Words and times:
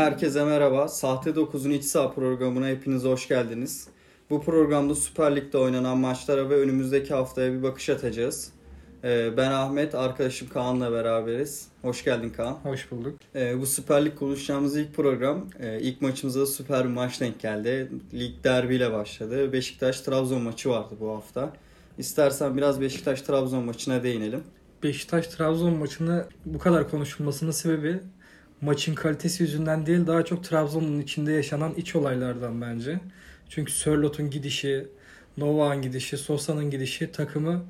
Herkese 0.00 0.44
merhaba. 0.44 0.88
Sahte 0.88 1.30
9'un 1.30 1.70
iç 1.70 1.84
saha 1.84 2.12
programına 2.12 2.68
hepiniz 2.68 3.04
hoş 3.04 3.28
geldiniz. 3.28 3.88
Bu 4.30 4.42
programda 4.42 4.94
Süper 4.94 5.36
Lig'de 5.36 5.58
oynanan 5.58 5.98
maçlara 5.98 6.50
ve 6.50 6.54
önümüzdeki 6.56 7.14
haftaya 7.14 7.52
bir 7.52 7.62
bakış 7.62 7.88
atacağız. 7.88 8.52
Ee, 9.04 9.36
Ben 9.36 9.50
Ahmet, 9.50 9.94
arkadaşım 9.94 10.48
Kaan'la 10.48 10.92
beraberiz. 10.92 11.68
Hoş 11.82 12.04
geldin 12.04 12.30
Kaan. 12.30 12.52
Hoş 12.62 12.90
bulduk. 12.90 13.18
Ee, 13.34 13.60
Bu 13.60 13.66
Süper 13.66 14.04
Lig 14.04 14.18
konuşacağımız 14.18 14.76
ilk 14.76 14.94
program. 14.94 15.46
Ee, 15.60 15.80
İlk 15.80 16.02
maçımıza 16.02 16.46
süper 16.46 16.84
bir 16.84 16.90
maç 16.90 17.20
denk 17.20 17.40
geldi. 17.40 17.90
Lig 18.14 18.44
derbiyle 18.44 18.92
başladı. 18.92 19.52
Beşiktaş-Trabzon 19.52 20.42
maçı 20.42 20.70
vardı 20.70 20.94
bu 21.00 21.10
hafta. 21.10 21.52
İstersen 21.98 22.56
biraz 22.56 22.80
Beşiktaş-Trabzon 22.80 23.64
maçına 23.64 24.02
değinelim. 24.02 24.42
Beşiktaş-Trabzon 24.82 25.78
maçını 25.78 26.26
bu 26.44 26.58
kadar 26.58 26.90
konuşulmasının 26.90 27.50
sebebi 27.50 28.00
maçın 28.60 28.94
kalitesi 28.94 29.42
yüzünden 29.42 29.86
değil 29.86 30.06
daha 30.06 30.24
çok 30.24 30.44
Trabzon'un 30.44 31.00
içinde 31.00 31.32
yaşanan 31.32 31.74
iç 31.74 31.96
olaylardan 31.96 32.60
bence. 32.60 33.00
Çünkü 33.48 33.72
Sörlot'un 33.72 34.30
gidişi, 34.30 34.86
Novak'ın 35.36 35.82
gidişi, 35.82 36.16
Sosa'nın 36.16 36.70
gidişi 36.70 37.12
takımı 37.12 37.64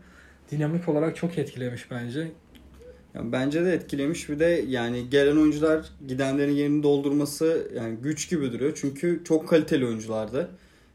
dinamik 0.51 0.89
olarak 0.89 1.17
çok 1.17 1.39
etkilemiş 1.39 1.91
bence. 1.91 2.31
Yani 3.15 3.33
bence 3.33 3.65
de 3.65 3.73
etkilemiş 3.73 4.29
bir 4.29 4.39
de 4.39 4.65
yani 4.69 5.11
gelen 5.11 5.37
oyuncular 5.37 5.87
gidenlerin 6.09 6.53
yerini 6.53 6.83
doldurması 6.83 7.71
yani 7.77 7.97
güç 8.03 8.31
gibi 8.31 8.53
duruyor. 8.53 8.73
Çünkü 8.81 9.23
çok 9.25 9.49
kaliteli 9.49 9.87
oyunculardı. 9.87 10.51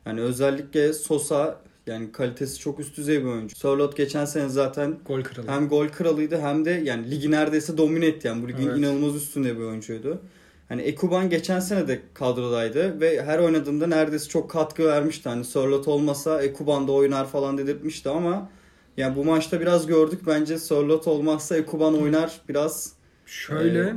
Yani 0.06 0.22
özellikle 0.22 0.94
Sosa 0.94 1.62
yani 1.88 2.12
kalitesi 2.12 2.60
çok 2.60 2.80
üst 2.80 2.98
düzey 2.98 3.22
bir 3.22 3.26
oyuncu. 3.30 3.56
Sörloth 3.56 3.96
geçen 3.96 4.26
sene 4.26 4.50
zaten 4.50 4.98
Gol 5.06 5.22
kralı. 5.24 5.48
hem 5.48 5.68
gol 5.68 5.88
kralıydı 5.88 6.42
hem 6.42 6.66
de 6.66 6.72
yani 6.72 7.12
ligi 7.12 7.32
neredeyse 7.32 7.78
domine 7.78 8.06
etti. 8.06 8.28
Yani 8.28 8.44
bu 8.44 8.48
ligin 8.48 8.68
Evet. 8.68 8.78
inanılmaz 8.78 9.16
üstünde 9.16 9.58
bir 9.58 9.64
oyuncuydu. 9.64 10.22
Hani 10.70 10.82
Ekuban 10.82 11.30
geçen 11.30 11.60
sene 11.60 11.88
de 11.88 12.00
kadrodaydı 12.14 13.00
ve 13.00 13.22
her 13.24 13.40
oynadığında 13.40 13.88
neredeyse 13.88 14.30
çok 14.30 14.50
katkı 14.52 14.86
vermişti. 14.86 15.30
Hani 15.30 15.46
Sörloth 15.46 15.88
olmasa 15.88 16.42
Ekuban 16.44 16.88
da 16.88 16.92
oynar 16.92 17.28
falan 17.28 17.58
dedirtmişti 17.58 18.10
ama 18.10 18.50
yani 18.98 19.16
bu 19.16 19.26
maçta 19.26 19.60
biraz 19.62 19.88
gördük. 19.88 20.20
Bence 20.28 20.58
Sörloth 20.60 21.08
olmazsa 21.08 21.58
Ekuban 21.58 22.02
oynar 22.02 22.42
biraz. 22.50 22.94
Şöyle 23.26 23.80
Ee, 23.80 23.94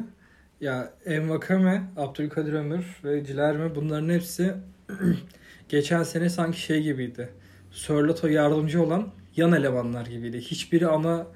ya 0.61 0.93
Envakame, 1.07 1.83
Abdülkadir 1.97 2.53
Ömür 2.53 2.85
ve 3.05 3.25
Cilerme 3.25 3.75
bunların 3.75 4.09
hepsi 4.09 4.55
geçen 5.69 6.03
sene 6.03 6.29
sanki 6.31 6.61
şey 6.61 6.83
gibiydi. 6.83 7.29
Sörlot'a 7.71 8.31
yardımcı 8.31 8.83
olan 8.83 9.09
yan 9.37 9.53
elemanlar 9.53 10.07
gibiydi. 10.07 10.41
Hiçbiri 10.41 10.87
ana 10.87 11.27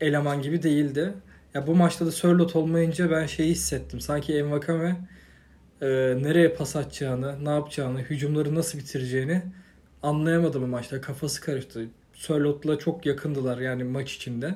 eleman 0.00 0.42
gibi 0.42 0.62
değildi. 0.62 1.14
Ya 1.54 1.66
bu 1.66 1.74
maçta 1.74 2.06
da 2.06 2.12
Sörlot 2.12 2.56
olmayınca 2.56 3.10
ben 3.10 3.26
şeyi 3.26 3.50
hissettim. 3.50 4.00
Sanki 4.00 4.38
Envakame 4.38 4.96
e, 5.82 5.86
nereye 6.22 6.48
pas 6.48 6.76
atacağını, 6.76 7.44
ne 7.44 7.50
yapacağını, 7.50 7.98
hücumları 7.98 8.54
nasıl 8.54 8.78
bitireceğini 8.78 9.42
anlayamadı 10.02 10.60
bu 10.60 10.66
maçta. 10.66 11.00
Kafası 11.00 11.40
karıştı. 11.40 11.86
Sörlot'la 12.14 12.78
çok 12.78 13.06
yakındılar 13.06 13.58
yani 13.58 13.84
maç 13.84 14.14
içinde. 14.14 14.54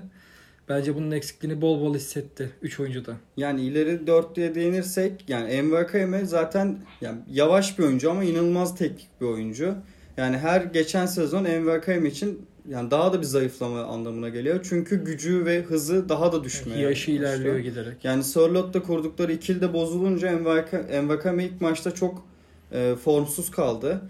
Bence 0.69 0.95
bunun 0.95 1.11
eksikliğini 1.11 1.61
bol 1.61 1.81
bol 1.81 1.95
hissetti 1.95 2.51
3 2.63 2.81
oyuncu 2.81 3.07
da. 3.07 3.17
Yani 3.37 3.61
ileri 3.61 4.07
dörtlüye 4.07 4.55
değinirsek 4.55 5.25
yani 5.29 5.51
Envakame 5.51 6.25
zaten 6.25 6.79
yani 7.01 7.19
yavaş 7.31 7.79
bir 7.79 7.85
oyuncu 7.85 8.11
ama 8.11 8.25
inanılmaz 8.25 8.77
teknik 8.77 9.09
bir 9.21 9.27
oyuncu. 9.27 9.75
Yani 10.19 10.39
her 10.39 10.61
geçen 10.61 11.07
sezon 11.07 11.45
Envakame 11.45 12.09
için 12.09 12.47
yani 12.69 12.91
daha 12.91 13.13
da 13.13 13.19
bir 13.21 13.27
zayıflama 13.27 13.83
anlamına 13.83 14.29
geliyor. 14.29 14.67
Çünkü 14.69 15.05
gücü 15.05 15.45
ve 15.45 15.63
hızı 15.63 16.09
daha 16.09 16.33
da 16.33 16.45
düşmeye 16.45 16.81
Yaşı 16.81 17.13
başlıyor. 17.13 17.21
ilerliyor 17.21 17.59
giderek. 17.59 18.05
Yani 18.05 18.25
Sörlot'ta 18.25 18.83
kurdukları 18.83 19.33
ikili 19.33 19.61
de 19.61 19.73
bozulunca 19.73 20.29
Envaka- 20.29 20.89
Envakame 20.89 21.45
ilk 21.45 21.61
maçta 21.61 21.91
çok 21.95 22.27
e, 22.73 22.95
formsuz 23.05 23.51
kaldı. 23.51 24.01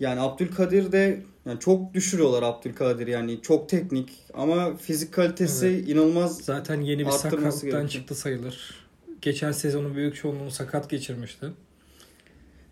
Yani 0.00 0.20
Abdülkadir 0.20 0.92
de 0.92 1.22
yani 1.46 1.60
çok 1.60 1.94
düşürüyorlar 1.94 2.42
Abdülkadir 2.42 3.06
yani 3.06 3.42
çok 3.42 3.68
teknik 3.68 4.10
ama 4.34 4.76
fizik 4.76 5.12
kalitesi 5.14 5.84
inanılmaz 5.88 6.38
Zaten 6.40 6.80
yeni 6.80 7.06
bir 7.06 7.10
sakatlıktan 7.10 7.60
gerekiyor. 7.60 7.88
çıktı 7.88 8.14
sayılır. 8.14 8.74
Geçen 9.22 9.52
sezonun 9.52 9.94
büyük 9.96 10.16
çoğunluğunu 10.16 10.50
sakat 10.50 10.90
geçirmişti. 10.90 11.46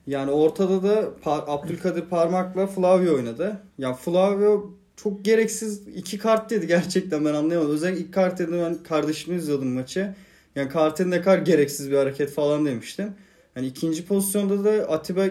Yani 0.06 0.30
ortada 0.30 0.82
da 0.82 1.10
Par- 1.24 1.44
Abdülkadir 1.46 2.02
Parmak'la 2.02 2.66
Flavio 2.66 3.14
oynadı. 3.14 3.60
Ya 3.78 3.94
Flavio 3.94 4.70
çok 4.96 5.24
gereksiz 5.24 5.88
iki 5.88 6.18
kart 6.18 6.50
dedi 6.50 6.66
gerçekten 6.66 7.24
ben 7.24 7.34
anlayamadım. 7.34 7.72
Özellikle 7.72 8.04
ilk 8.04 8.14
kart 8.14 8.38
dedi 8.38 8.52
ben 8.52 8.82
kardeşimle 8.82 9.36
izliyordum 9.36 9.68
maçı. 9.68 10.14
Yani 10.56 10.68
kartın 10.68 11.10
ne 11.10 11.22
kadar 11.22 11.38
gereksiz 11.38 11.90
bir 11.90 11.96
hareket 11.96 12.30
falan 12.30 12.66
demiştim. 12.66 13.12
Hani 13.54 13.66
ikinci 13.66 14.06
pozisyonda 14.06 14.64
da 14.64 14.88
Atiba 14.88 15.26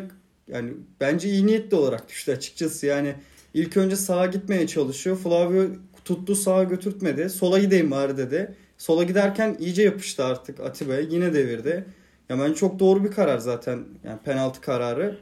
yani 0.48 0.74
bence 1.02 1.30
iyi 1.30 1.46
niyetli 1.46 1.78
olarak 1.78 2.10
düştü 2.10 2.32
açıkçası. 2.32 2.86
Yani 2.86 3.16
ilk 3.54 3.78
önce 3.78 3.96
sağa 3.96 4.26
gitmeye 4.26 4.68
çalışıyor. 4.68 5.18
Flavio 5.18 5.64
tuttu 6.06 6.36
sağa 6.36 6.64
götürtmedi. 6.64 7.30
Sola 7.30 7.60
gideyim 7.60 7.92
bari 7.92 8.18
dedi. 8.18 8.56
Sola 8.78 9.04
giderken 9.04 9.56
iyice 9.60 9.84
yapıştı 9.84 10.26
artık 10.26 10.60
Atiba'ya. 10.60 11.00
Yine 11.00 11.34
devirdi. 11.34 11.86
Ya 12.30 12.40
bence 12.40 12.56
çok 12.56 12.80
doğru 12.80 13.04
bir 13.04 13.12
karar 13.12 13.38
zaten. 13.38 13.86
Yani 14.04 14.20
penaltı 14.26 14.62
kararı. 14.62 15.18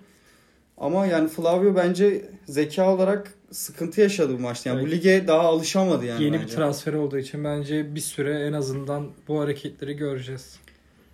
Ama 0.78 1.06
yani 1.06 1.28
Flavio 1.30 1.76
bence 1.76 2.26
zeka 2.46 2.94
olarak 2.94 3.34
sıkıntı 3.52 4.02
yaşadı 4.02 4.34
bu 4.34 4.40
maçta. 4.42 4.70
Yani 4.70 4.82
bu 4.84 4.88
Evet. 4.88 4.94
lige 4.98 5.28
daha 5.28 5.40
alışamadı 5.42 6.06
yani 6.06 6.24
yeni 6.24 6.34
bence. 6.34 6.46
bir 6.46 6.52
transfer 6.52 6.94
olduğu 6.94 7.18
için 7.18 7.44
bence 7.44 7.96
bir 7.96 8.00
süre 8.00 8.40
en 8.48 8.54
azından 8.54 9.08
bu 9.28 9.40
hareketleri 9.42 9.94
göreceğiz. 9.96 10.56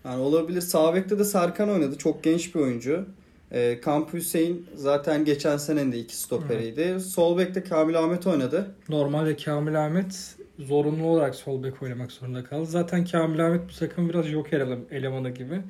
Yani 0.05 0.21
olabilir. 0.21 0.61
Sağ 0.61 0.95
bekte 0.95 1.19
de 1.19 1.23
Serkan 1.23 1.69
oynadı. 1.69 1.97
Çok 1.97 2.23
genç 2.23 2.55
bir 2.55 2.59
oyuncu. 2.59 3.05
Ee, 3.51 3.81
Kamp 3.81 4.13
Hüseyin 4.13 4.67
zaten 4.75 5.25
geçen 5.25 5.57
senenin 5.57 5.91
de 5.91 5.97
iki 5.99 6.17
stoperiydi. 6.17 6.99
Sol 6.99 7.37
bekte 7.37 7.63
Kamil 7.63 7.99
Ahmet 7.99 8.27
oynadı. 8.27 8.75
Normalde 8.89 9.35
Kamil 9.35 9.85
Ahmet 9.85 10.35
zorunlu 10.59 11.06
olarak 11.06 11.35
sol 11.35 11.63
bek 11.63 11.84
oynamak 11.84 12.12
zorunda 12.12 12.44
kaldı. 12.44 12.66
Zaten 12.66 13.06
Kamil 13.06 13.45
Ahmet 13.45 13.62
bu 13.69 13.73
takım 13.79 14.09
biraz 14.09 14.25
joker 14.25 14.59
ele- 14.59 14.79
elemanı 14.91 15.29
gibi. 15.29 15.62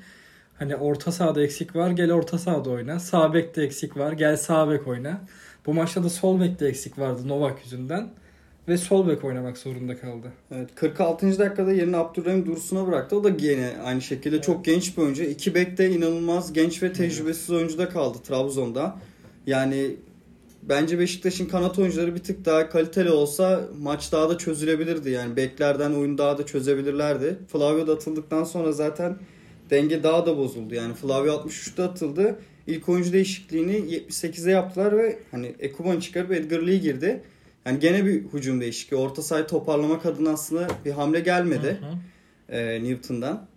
Hani 0.60 0.76
orta 0.76 1.12
sahada 1.12 1.44
eksik 1.44 1.76
var 1.76 1.92
gel 1.92 2.12
orta 2.12 2.38
sahada 2.38 2.70
oyna. 2.70 3.00
Sağ 3.00 3.34
bekte 3.34 3.64
eksik 3.64 3.98
var 3.98 4.12
gel 4.12 4.38
sağ 4.38 4.70
bek 4.70 4.88
oyna. 4.88 5.22
Bu 5.66 5.74
maçta 5.74 6.04
da 6.04 6.10
sol 6.10 6.42
bekte 6.42 6.68
eksik 6.68 7.00
vardı 7.00 7.28
Novak 7.28 7.64
yüzünden. 7.64 8.10
Ve 8.68 8.78
sol 8.78 9.08
bek 9.08 9.24
oynamak 9.24 9.58
zorunda 9.58 9.98
kaldı. 9.98 10.28
Evet, 10.52 10.70
46. 10.76 11.40
dakikada 11.40 11.72
yerini 11.72 11.98
Abdurrahim 11.98 12.46
Dursun'a 12.46 12.88
bıraktı. 12.88 13.16
O 13.16 13.24
da 13.24 13.30
gene 13.30 13.72
aynı 13.86 14.02
şekilde 14.02 14.42
çok 14.42 14.66
genç 14.66 14.98
bir 14.98 15.02
oyuncu. 15.02 15.24
İki 15.24 15.56
bek 15.56 15.78
de 15.78 15.90
inanılmaz 15.92 16.54
genç 16.54 16.84
ve 16.84 16.94
tecrübesiz 16.94 17.50
oyuncuda 17.50 17.90
kaldı 17.90 18.18
Trabzon'da. 18.24 18.96
Yani 19.48 19.96
bence 20.64 21.00
Beşiktaş'ın 21.00 21.46
kanat 21.46 21.80
oyuncuları 21.80 22.16
bir 22.16 22.24
tık 22.24 22.46
daha 22.46 22.70
kaliteli 22.70 23.12
olsa 23.12 23.68
maç 23.80 24.12
daha 24.12 24.30
da 24.30 24.38
çözülebilirdi. 24.38 25.10
Yani 25.10 25.36
beklerden 25.36 25.92
oyunu 25.92 26.18
daha 26.18 26.38
da 26.38 26.46
çözebilirlerdi. 26.46 27.38
Flavio 27.48 27.88
da 27.88 27.94
atıldıktan 27.94 28.44
sonra 28.44 28.72
zaten 28.72 29.18
denge 29.70 30.04
daha 30.04 30.26
da 30.26 30.38
bozuldu. 30.38 30.76
Yani 30.76 30.94
Flavio 30.94 31.34
63'te 31.34 31.84
atıldı. 31.84 32.40
İlk 32.68 32.90
oyuncu 32.90 33.14
değişikliğini 33.14 33.72
78'e 33.72 34.52
yaptılar 34.52 34.98
ve 34.98 35.20
hani 35.32 35.56
Ekuban'ı 35.60 36.02
çıkarıp 36.02 36.32
Edgar 36.32 36.60
Lee 36.60 36.78
girdi. 36.78 37.24
Yani 37.66 37.80
gene 37.80 38.06
bir 38.06 38.24
hücum 38.34 38.62
değişikliği. 38.62 38.98
Orta 38.98 39.22
sahayı 39.22 39.48
toparlamak 39.48 40.06
adına 40.06 40.30
aslında 40.30 40.68
bir 40.86 40.92
hamle 40.92 41.20
gelmedi 41.20 41.82
Hı 42.48 42.54
hı. 42.54 42.58
e, 42.58 42.84
Newton'dan. 42.84 43.48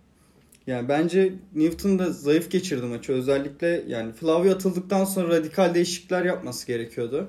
Yani 0.71 0.89
bence 0.89 1.33
Newton 1.55 1.99
da 1.99 2.11
zayıf 2.11 2.51
geçirdi 2.51 2.85
maçı. 2.85 3.13
Özellikle 3.13 3.83
yani 3.87 4.11
Flavio 4.11 4.51
atıldıktan 4.51 5.05
sonra 5.05 5.29
radikal 5.29 5.73
değişiklikler 5.73 6.25
yapması 6.25 6.67
gerekiyordu. 6.67 7.27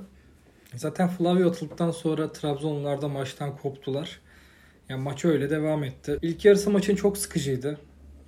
Zaten 0.74 1.08
Flavio 1.08 1.48
atıldıktan 1.48 1.90
sonra 1.90 2.32
Trabzonlular 2.32 3.02
da 3.02 3.08
maçtan 3.08 3.56
koptular. 3.56 4.20
Yani 4.88 5.02
maç 5.02 5.24
öyle 5.24 5.50
devam 5.50 5.84
etti. 5.84 6.18
İlk 6.22 6.44
yarısı 6.44 6.70
maçın 6.70 6.96
çok 6.96 7.18
sıkıcıydı 7.18 7.78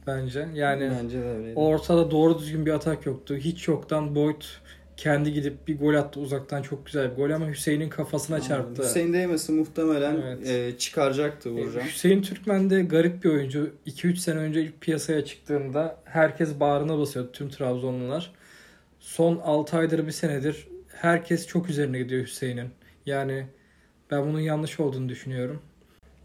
bence. 0.07 0.49
Yani 0.55 0.91
bence 1.03 1.21
de 1.21 1.29
öyleydi. 1.29 1.59
ortada 1.59 2.11
doğru 2.11 2.39
düzgün 2.39 2.67
bir 2.67 2.71
atak 2.71 3.07
yoktu. 3.07 3.37
Hiç 3.37 3.69
yoktan 3.69 4.15
Boyd 4.15 4.43
kendi 4.97 5.33
gidip 5.33 5.69
bir 5.69 5.79
gol 5.79 5.95
attı 5.95 6.21
uzaktan 6.21 6.63
çok 6.63 6.87
güzel 6.87 7.11
bir 7.11 7.17
gol 7.17 7.31
ama 7.31 7.49
Hüseyin'in 7.49 7.89
kafasına 7.89 8.41
çarptı. 8.41 8.83
Hüseyin 8.83 9.13
değmesi 9.13 9.53
muhtemelen 9.53 10.17
Evet. 10.27 10.49
e, 10.49 10.79
çıkaracaktı 10.79 11.49
E, 11.49 11.53
vuracağım. 11.53 11.87
Hüseyin 11.87 12.23
Türkmen 12.23 12.71
de 12.71 12.83
garip 12.83 13.25
bir 13.25 13.31
oyuncu. 13.31 13.71
2-3 13.87 14.17
sene 14.17 14.39
önce 14.39 14.63
ilk 14.63 14.81
piyasaya 14.81 15.25
çıktığında 15.25 15.97
herkes 16.05 16.61
bağrına 16.61 16.99
basıyordu 16.99 17.33
tüm 17.33 17.49
Trabzonlular. 17.49 18.33
Son 19.01 19.41
6 19.45 19.77
aydır 19.77 20.07
bir 20.07 20.13
senedir 20.13 20.69
herkes 20.93 21.47
çok 21.47 21.71
üzerine 21.71 21.99
gidiyor 21.99 22.23
Hüseyin'in. 22.27 22.69
Yani 23.07 23.47
ben 24.11 24.23
bunun 24.27 24.41
yanlış 24.41 24.81
olduğunu 24.81 25.09
düşünüyorum. 25.09 25.63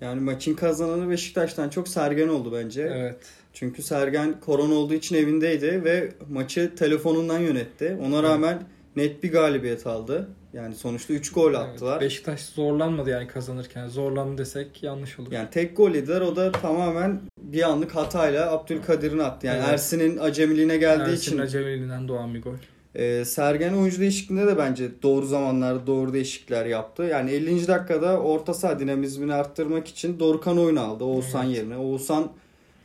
Yani 0.02 0.22
maçın 0.22 0.54
kazananı 0.54 1.10
Beşiktaş'tan 1.10 1.70
çok 1.70 1.88
Sergen 1.88 2.28
oldu 2.28 2.54
bence. 2.64 2.82
Evet. 2.82 3.20
Çünkü 3.60 3.84
Sergen 3.84 4.40
korona 4.40 4.74
olduğu 4.74 4.94
için 4.94 5.16
evindeydi 5.16 5.84
ve 5.84 6.12
maçı 6.30 6.76
telefonundan 6.76 7.40
yönetti. 7.40 7.98
Ona 8.08 8.24
rağmen 8.24 8.64
net 8.96 9.24
bir 9.24 9.32
galibiyet 9.32 9.88
aldı. 9.88 10.28
Yani 10.54 10.76
sonuçta 10.76 11.14
3 11.14 11.32
gol 11.32 11.54
attılar. 11.54 11.92
Evet, 11.92 12.02
Beşiktaş 12.02 12.42
zorlanmadı 12.46 13.10
yani 13.10 13.28
kazanırken. 13.28 13.88
Zorlandı 13.88 14.38
desek 14.38 14.84
yanlış 14.84 15.20
olur. 15.20 15.32
Yani 15.32 15.50
tek 15.50 15.78
gol 15.78 15.92
yediler 15.92 16.22
o 16.22 16.36
da 16.36 16.52
tamamen 16.52 17.22
bir 17.42 17.70
anlık 17.70 17.96
hatayla 17.96 18.52
Abdülkadir'in 18.52 19.20
attı. 19.20 19.48
Yani 19.48 19.60
Evet. 19.60 19.70
Ersin'in 19.70 20.18
acemiliğine 20.18 20.78
geldiği 20.78 21.02
Ersin 21.12 21.16
için 21.16 21.38
Acemili'nden 21.38 22.08
doğan 22.08 22.34
bir 22.34 22.42
gol. 22.42 22.54
e, 22.96 23.26
Sergen 23.26 23.74
oyuncu 23.74 24.00
değişikliğinde 24.00 24.48
de 24.48 24.58
bence 24.58 24.90
doğru 25.04 25.26
zamanlarda 25.26 25.88
doğru 25.88 26.14
değişiklikler 26.14 26.66
yaptı. 26.66 27.04
Yani 27.04 27.32
50. 27.32 27.68
dakikada 27.68 28.20
orta 28.20 28.54
saha 28.54 28.80
dinamizmini 28.80 29.34
arttırmak 29.34 29.88
için 29.88 30.20
Dorukhan 30.20 30.60
oyunu 30.60 30.82
aldı 30.82 31.04
Oğuzhan 31.04 31.46
Evet. 31.46 31.58
yerine. 31.58 31.78
Oğuzhan 31.78 32.32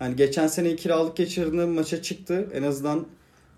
yani 0.01 0.17
geçen 0.17 0.47
sene 0.47 0.77
kiralık 0.77 1.17
geçirdiğinde 1.17 1.65
maça 1.65 2.03
çıktı. 2.03 2.49
En 2.55 2.63
azından 2.63 3.07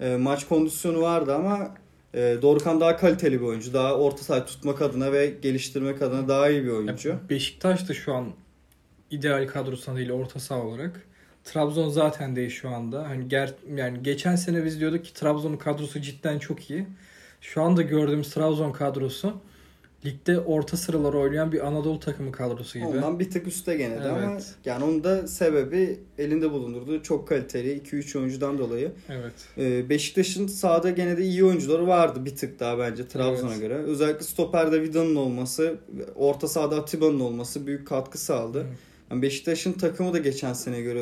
e, 0.01 0.17
maç 0.17 0.47
kondisyonu 0.49 1.01
vardı 1.01 1.35
ama 1.35 1.75
e, 2.15 2.37
Dorukhan 2.43 2.81
daha 2.81 2.97
kaliteli 2.97 3.41
bir 3.41 3.47
oyuncu. 3.47 3.73
Daha 3.73 3.95
orta 3.95 4.23
sahayı 4.23 4.45
tutmak 4.45 4.83
adına 4.83 5.13
ve 5.13 5.35
geliştirmek 5.43 6.03
adına 6.03 6.29
daha 6.29 6.51
iyi 6.51 6.65
bir 6.65 6.71
oyuncu. 6.71 7.09
Ya 7.09 7.21
Beşiktaş 7.31 7.89
da 7.89 7.95
şu 7.95 8.15
an 8.15 8.27
ideal 9.11 9.47
kadrosunda 9.49 9.99
değil 9.99 10.11
orta 10.11 10.41
saha 10.41 10.63
olarak. 10.63 11.03
Trabzon 11.45 11.89
zaten 11.89 12.37
değil 12.37 12.51
şu 12.51 12.69
anda. 12.69 13.09
Hani 13.09 13.29
ger 13.29 13.55
yani 13.77 14.03
geçen 14.03 14.37
sene 14.37 14.65
biz 14.65 14.81
diyorduk 14.81 15.05
ki 15.05 15.15
Trabzon'un 15.15 15.57
kadrosu 15.57 16.01
cidden 16.01 16.39
çok 16.39 16.71
iyi. 16.71 16.87
Şu 17.41 17.63
anda 17.63 17.83
gördüğümüz 17.83 18.31
Trabzon 18.31 18.73
kadrosu 18.73 19.35
ligde 20.07 20.41
orta 20.41 20.77
sıralar 20.77 21.15
oynayan 21.15 21.53
bir 21.53 21.67
Anadolu 21.67 22.01
takımı 22.01 22.33
kadrosu 22.33 22.79
gibi. 22.79 22.89
Ondan 22.89 23.21
bir 23.21 23.31
tık 23.31 23.47
üstte 23.47 23.77
gene 23.77 24.05
de 24.05 24.09
ama 24.09 24.33
Evet. 24.33 24.55
yani 24.65 24.85
onun 24.85 25.05
da 25.05 25.27
sebebi 25.27 26.01
elinde 26.19 26.51
bulundurduğu 26.51 27.03
çok 27.03 27.29
kaliteli 27.29 27.81
2-3 27.81 28.19
oyuncudan 28.19 28.59
dolayı. 28.59 28.93
Evet. 29.09 29.33
Ee, 29.59 29.89
Beşiktaş'ın 29.89 30.47
sahada 30.47 30.91
gene 30.91 31.17
de 31.17 31.23
iyi 31.25 31.45
oyuncuları 31.45 31.87
vardı 31.87 32.25
bir 32.25 32.37
tık 32.37 32.61
daha 32.61 32.79
bence 32.79 33.09
Trabzon'a 33.09 33.51
Evet. 33.53 33.61
göre. 33.61 33.75
Özellikle 33.75 34.25
stoperde 34.25 34.83
Vida'nın 34.83 35.17
olması, 35.17 35.77
orta 36.15 36.49
sahada 36.49 36.77
Atiba'nın 36.77 37.21
olması 37.21 37.67
büyük 37.67 37.87
katkı 37.89 38.19
sağladı. 38.19 38.59
Evet. 38.69 38.79
Yani 39.11 39.23
Beşiktaş'ın 39.23 39.73
takımı 39.73 40.13
da 40.13 40.19
geçen 40.19 40.53
sene 40.53 40.81
göre 40.81 41.01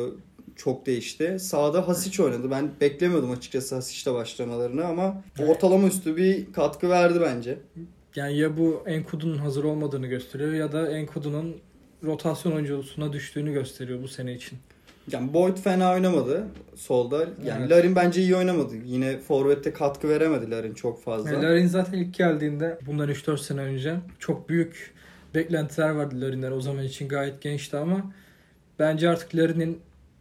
çok 0.55 0.85
değişti. 0.85 1.37
Sahada 1.39 1.87
Hasic 1.87 2.23
oynadı. 2.23 2.51
Ben 2.51 2.69
beklemiyordum 2.81 3.31
açıkçası 3.31 3.75
Hasic'le 3.75 4.13
başlamalarını 4.13 4.85
ama 4.85 5.23
ortalama 5.47 5.87
üstü 5.87 6.17
bir 6.17 6.53
katkı 6.53 6.89
verdi 6.89 7.21
bence. 7.21 7.57
Yani 8.15 8.37
ya 8.37 8.57
bu 8.57 8.83
Enkudu'nun 8.87 9.37
hazır 9.37 9.63
olmadığını 9.63 10.07
gösteriyor 10.07 10.53
ya 10.53 10.71
da 10.71 10.91
Enkudu'nun 10.91 11.55
rotasyon 12.03 12.51
oyuncusuna 12.51 13.13
düştüğünü 13.13 13.53
gösteriyor 13.53 14.03
bu 14.03 14.07
sene 14.07 14.33
için. 14.33 14.59
Yani 15.11 15.33
Boyd 15.33 15.57
fena 15.57 15.93
oynamadı 15.93 16.47
solda. 16.75 17.27
Yani 17.45 17.59
Evet. 17.59 17.71
Larin 17.71 17.95
bence 17.95 18.21
iyi 18.21 18.35
oynamadı. 18.35 18.75
Yine 18.85 19.17
forvette 19.17 19.73
katkı 19.73 20.09
veremedi 20.09 20.51
Larin 20.51 20.73
çok 20.73 21.03
fazla. 21.03 21.29
Yani 21.31 21.43
Larin 21.43 21.67
zaten 21.67 21.97
ilk 21.97 22.13
geldiğinde 22.13 22.79
bundan 22.87 23.09
3-4 23.09 23.37
sene 23.37 23.61
önce 23.61 23.95
çok 24.19 24.49
büyük 24.49 24.93
beklentiler 25.35 25.89
vardı 25.89 26.21
Larin'den. 26.21 26.51
O 26.51 26.61
zaman 26.61 26.83
için 26.83 27.07
gayet 27.07 27.41
gençti 27.41 27.77
ama 27.77 28.13
bence 28.79 29.09
artık 29.09 29.35
Larin'in 29.35 29.79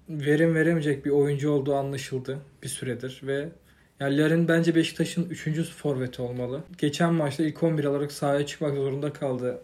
verim 0.08 0.54
veremeyecek 0.54 1.04
bir 1.04 1.10
oyuncu 1.10 1.50
olduğu 1.50 1.74
anlaşıldı 1.74 2.38
bir 2.62 2.68
süredir 2.68 3.20
ve 3.22 3.48
yani 4.00 4.18
Larin 4.18 4.48
bence 4.48 4.74
Beşiktaş'ın 4.74 5.28
3. 5.30 5.70
forveti 5.70 6.22
olmalı. 6.22 6.60
Geçen 6.78 7.14
maçta 7.14 7.42
ilk 7.42 7.62
11 7.62 7.84
olarak 7.84 8.12
sahaya 8.12 8.46
çıkmak 8.46 8.74
zorunda 8.74 9.12
kaldı. 9.12 9.58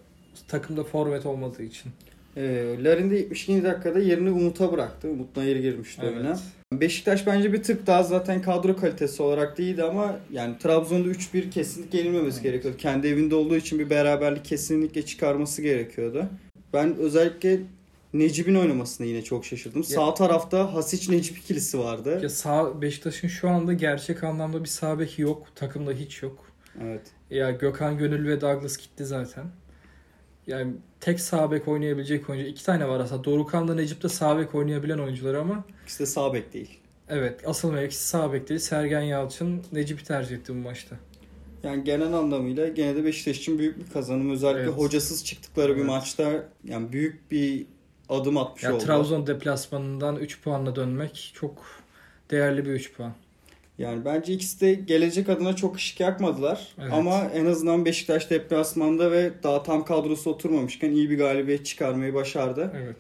Takımda 0.49 0.85
forvet 0.85 1.27
olmadığı 1.27 1.63
için. 1.63 1.93
Ee, 2.37 2.77
Larin 2.85 3.11
de 3.11 3.17
72. 3.17 3.65
dakikada 3.65 3.99
yerini 3.99 4.31
Umut'a 4.31 4.73
bıraktı. 4.73 5.09
Umut 5.09 5.37
Nayır 5.37 5.57
girmişti 5.57 6.03
oyuna. 6.07 6.29
Evet. 6.29 6.81
Beşiktaş 6.81 7.27
bence 7.27 7.53
bir 7.53 7.63
tık 7.63 7.87
daha 7.87 8.03
zaten 8.03 8.43
kadro 8.43 8.77
kalitesi 8.77 9.23
olarak 9.23 9.59
da 9.59 9.63
iyiydi 9.63 9.83
ama 9.83 10.17
yani 10.33 10.59
Trabzon'da 10.59 11.09
3-1 11.09 11.51
kesinlikle 11.51 11.99
yenilmemesi 11.99 12.35
Evet. 12.35 12.43
gerekiyordu. 12.43 12.77
Kendi 12.79 13.07
evinde 13.09 13.35
olduğu 13.35 13.57
için 13.57 13.79
bir 13.79 13.91
beraberlik 13.91 14.45
kesinlikle 14.45 15.03
çıkarması 15.07 15.63
gerekiyordu. 15.63 16.27
Ben 16.73 16.97
özellikle 16.97 17.61
Necip'in 18.15 18.55
oynamasına 18.55 19.07
yine 19.07 19.23
çok 19.23 19.45
şaşırdım. 19.45 19.85
Sağ 19.85 20.15
tarafta 20.15 20.75
Hasic 20.75 21.13
Necip 21.13 21.39
ikilisi 21.39 21.79
vardı. 21.79 22.19
Ya 22.23 22.29
sağ 22.29 22.83
Beşiktaş'ın 22.83 23.29
şu 23.29 23.49
anda 23.49 23.73
gerçek 23.73 24.25
anlamda 24.25 24.61
bir 24.65 24.69
sağ 24.69 24.99
beki 24.99 25.23
yok. 25.23 25.47
Takımda 25.55 25.93
hiç 25.93 26.23
yok. 26.23 26.45
Evet. 26.83 27.03
Ya 27.31 27.51
Gökhan 27.51 27.99
Gönül 27.99 28.29
ve 28.29 28.41
Douglas 28.41 28.77
gitti 28.77 29.05
zaten. 29.07 29.45
Yani 30.47 30.73
tek 31.01 31.21
sağ 31.21 31.51
bek 31.51 31.69
oynayabilecek 31.69 32.31
oyuncu. 32.31 32.47
iki 32.51 32.65
tane 32.65 32.89
var 32.89 33.01
aslında. 33.01 33.25
Dorukhan'da 33.25 33.75
Necip 33.75 34.03
de 34.03 34.09
sağ 34.09 34.39
bek 34.39 34.55
oynayabilen 34.55 34.99
oyuncular 34.99 35.35
ama 35.35 35.65
İkisi 35.85 36.01
de 36.01 36.07
sağ 36.07 36.35
bek 36.35 36.53
değil. 36.53 36.79
evet 37.09 37.41
asıl 37.49 37.73
mevkisi 37.73 38.09
sağ 38.09 38.33
bek 38.33 38.49
değil. 38.49 38.61
Sergen 38.61 39.01
Yalçın 39.01 39.63
Necip'i 39.73 40.05
tercih 40.05 40.37
etti 40.37 40.53
bu 40.55 40.59
maçta. 40.59 40.97
Yani 41.63 41.85
genel 41.85 42.13
anlamıyla 42.13 42.69
gene 42.69 42.97
de 42.97 43.05
Beşiktaş 43.05 43.39
için 43.39 43.59
büyük 43.59 43.79
bir 43.79 43.93
kazanım. 43.93 44.31
Özellikle 44.31 44.63
Evet. 44.63 44.73
hocasız 44.79 45.25
çıktıkları 45.25 45.73
bir 45.73 45.77
Evet. 45.81 45.87
maçta 45.91 46.49
yani 46.65 46.93
büyük 46.93 47.31
bir 47.31 47.67
adım 48.11 48.37
atmış 48.37 48.63
Ya 48.63 48.75
oldu. 48.75 48.85
Trabzon 48.85 49.27
deplasmanından 49.27 50.17
3 50.17 50.43
puanla 50.43 50.77
dönmek 50.77 51.31
çok 51.35 51.67
değerli 52.31 52.65
bir 52.65 52.71
3 52.71 52.93
puan. 52.93 53.13
Yani 53.79 54.05
bence 54.05 54.33
ikisi 54.33 54.61
de 54.61 54.75
gelecek 54.75 55.29
adına 55.29 55.57
çok 55.57 55.77
ışık 55.77 56.01
yakmadılar. 56.01 56.69
Evet. 56.81 56.93
Ama 56.93 57.21
en 57.35 57.47
azından 57.47 57.85
Beşiktaş 57.85 58.31
deplasmanda 58.31 59.13
ve 59.13 59.31
daha 59.43 59.63
tam 59.63 59.85
kadrosu 59.85 60.31
oturmamışken 60.31 60.91
iyi 60.91 61.11
bir 61.11 61.19
galibiyet 61.19 61.67
çıkarmayı 61.67 62.15
başardı. 62.15 62.73
Evet. 62.77 62.97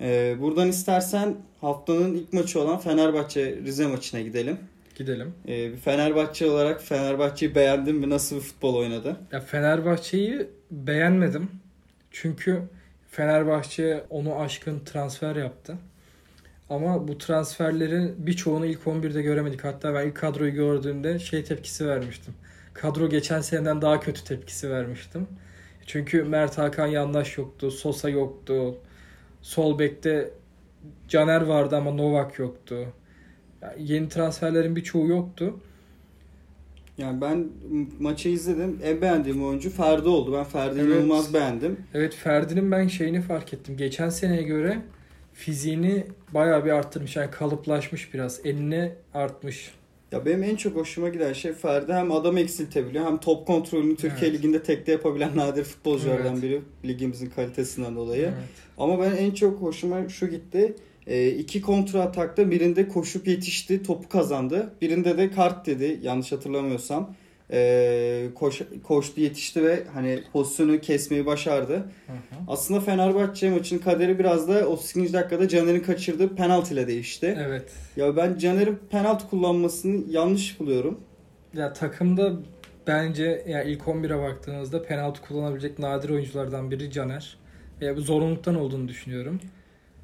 Ee, 0.00 0.36
buradan 0.40 0.68
istersen 0.68 1.36
haftanın 1.60 2.14
ilk 2.14 2.32
maçı 2.32 2.60
olan 2.60 2.78
Fenerbahçe 2.78 3.56
Rize 3.64 3.86
maçına 3.86 4.20
gidelim. 4.20 4.58
Gidelim. 4.94 5.34
Ee, 5.48 5.72
bir 5.72 5.76
Fenerbahçe 5.76 6.46
olarak 6.46 6.82
Fenerbahçe'yi 6.82 7.54
beğendin 7.54 7.96
mi? 7.96 8.10
Nasıl 8.10 8.36
bir 8.36 8.40
futbol 8.40 8.74
oynadı? 8.74 9.16
Ya 9.32 9.40
Fenerbahçe'yi 9.40 10.46
beğenmedim. 10.70 11.50
Çünkü 12.10 12.62
Fenerbahçe 13.10 14.04
onu 14.10 14.40
aşkın 14.40 14.80
transfer 14.84 15.36
yaptı. 15.36 15.76
Ama 16.70 17.08
bu 17.08 17.18
transferlerin 17.18 18.26
birçoğunu 18.26 18.66
ilk 18.66 18.80
11'de 18.80 19.22
göremedik. 19.22 19.64
Hatta 19.64 19.94
ben 19.94 20.06
ilk 20.06 20.16
kadroyu 20.16 20.54
gördüğümde 20.54 21.18
şey 21.18 21.44
tepkisi 21.44 21.88
vermiştim. 21.88 22.34
Kadro 22.74 23.08
geçen 23.08 23.40
seneden 23.40 23.82
daha 23.82 24.00
kötü 24.00 24.24
tepkisi 24.24 24.70
vermiştim. 24.70 25.26
Çünkü 25.86 26.22
Mert 26.22 26.58
Hakan 26.58 26.86
yandaş 26.86 27.38
yoktu, 27.38 27.70
Sosa 27.70 28.08
yoktu. 28.08 28.74
Sol 29.42 29.78
bekte 29.78 30.30
Caner 31.08 31.40
vardı 31.40 31.76
ama 31.76 31.90
Novak 31.90 32.38
yoktu. 32.38 32.86
Yani 33.62 33.92
yeni 33.92 34.08
transferlerin 34.08 34.76
birçoğu 34.76 35.06
yoktu. 35.06 35.60
Yani 36.98 37.20
ben 37.20 37.48
maçı 38.00 38.28
izledim. 38.28 38.78
En 38.84 39.00
beğendiğim 39.02 39.44
oyuncu 39.44 39.70
Ferdi 39.70 40.08
oldu. 40.08 40.32
Ben 40.32 40.44
Ferdi'yi 40.44 40.82
Evet. 40.84 40.92
inanılmaz 40.94 41.34
beğendim. 41.34 41.76
Evet 41.94 42.14
Ferdi'nin 42.14 42.70
ben 42.70 42.86
şeyini 42.88 43.20
fark 43.20 43.54
ettim. 43.54 43.76
Geçen 43.76 44.08
seneye 44.08 44.42
göre 44.42 44.78
fiziğini 45.32 46.04
bayağı 46.34 46.64
bir 46.64 46.70
arttırmış. 46.70 47.16
Yani 47.16 47.30
kalıplaşmış 47.30 48.14
biraz. 48.14 48.40
Eline 48.46 48.92
artmış. 49.14 49.70
Ya 50.12 50.26
benim 50.26 50.42
en 50.42 50.56
çok 50.56 50.76
hoşuma 50.76 51.08
giden 51.08 51.32
şey 51.32 51.52
Ferdi 51.52 51.92
hem 51.92 52.12
adam 52.12 52.38
eksiltebiliyor 52.38 53.04
hem 53.06 53.18
top 53.18 53.46
kontrolünü 53.46 53.96
Türkiye 53.96 54.30
Evet. 54.30 54.38
Ligi'nde 54.38 54.62
tekte 54.62 54.92
yapabilen 54.92 55.36
nadir 55.36 55.64
futbolculardan 55.64 56.32
Evet. 56.32 56.42
biri 56.42 56.60
ligimizin 56.84 57.30
kalitesinden 57.30 57.96
dolayı. 57.96 58.22
Evet. 58.22 58.34
Ama 58.78 59.00
ben 59.00 59.16
en 59.16 59.30
çok 59.30 59.62
hoşuma 59.62 60.08
şu 60.08 60.26
gitti. 60.30 60.74
E, 61.08 61.28
iki 61.28 61.60
kontra 61.60 62.02
atakta 62.02 62.50
birinde 62.50 62.88
koşup 62.88 63.28
yetişti, 63.28 63.82
topu 63.82 64.08
kazandı. 64.08 64.72
Birinde 64.82 65.18
de 65.18 65.30
kart 65.30 65.66
dedi 65.66 66.00
yanlış 66.02 66.32
hatırlamıyorsam. 66.32 67.14
E, 67.52 68.28
koş, 68.34 68.62
koştu 68.82 69.20
yetişti 69.20 69.64
ve 69.64 69.84
hani 69.94 70.22
pozisyonu 70.32 70.80
kesmeyi 70.80 71.26
başardı. 71.26 71.74
Hı 71.76 72.12
hı. 72.12 72.40
Aslında 72.48 72.80
Fenerbahçe 72.80 73.50
maçının 73.50 73.80
kaderi 73.80 74.18
biraz 74.18 74.48
da 74.48 74.68
32. 74.68 75.12
dakikada 75.12 75.48
Caner'in 75.48 75.80
kaçırdığı 75.80 76.36
penaltı 76.36 76.74
ile 76.74 76.86
değişti. 76.86 77.38
Evet. 77.46 77.72
Ya 77.96 78.16
ben 78.16 78.38
Caner'in 78.38 78.78
penaltı 78.90 79.28
kullanmasını 79.28 80.10
yanlış 80.10 80.60
buluyorum. 80.60 81.00
Ya 81.54 81.72
takımda 81.72 82.32
bence 82.86 83.44
ya 83.48 83.62
ilk 83.62 83.82
11'e 83.82 84.22
baktığınızda 84.22 84.82
penaltı 84.82 85.20
kullanabilecek 85.22 85.78
nadir 85.78 86.10
oyunculardan 86.10 86.70
biri 86.70 86.90
Caner. 86.90 87.38
Ya 87.80 87.96
bu 87.96 88.00
zorunluluktan 88.00 88.54
olduğunu 88.54 88.88
düşünüyorum. 88.88 89.40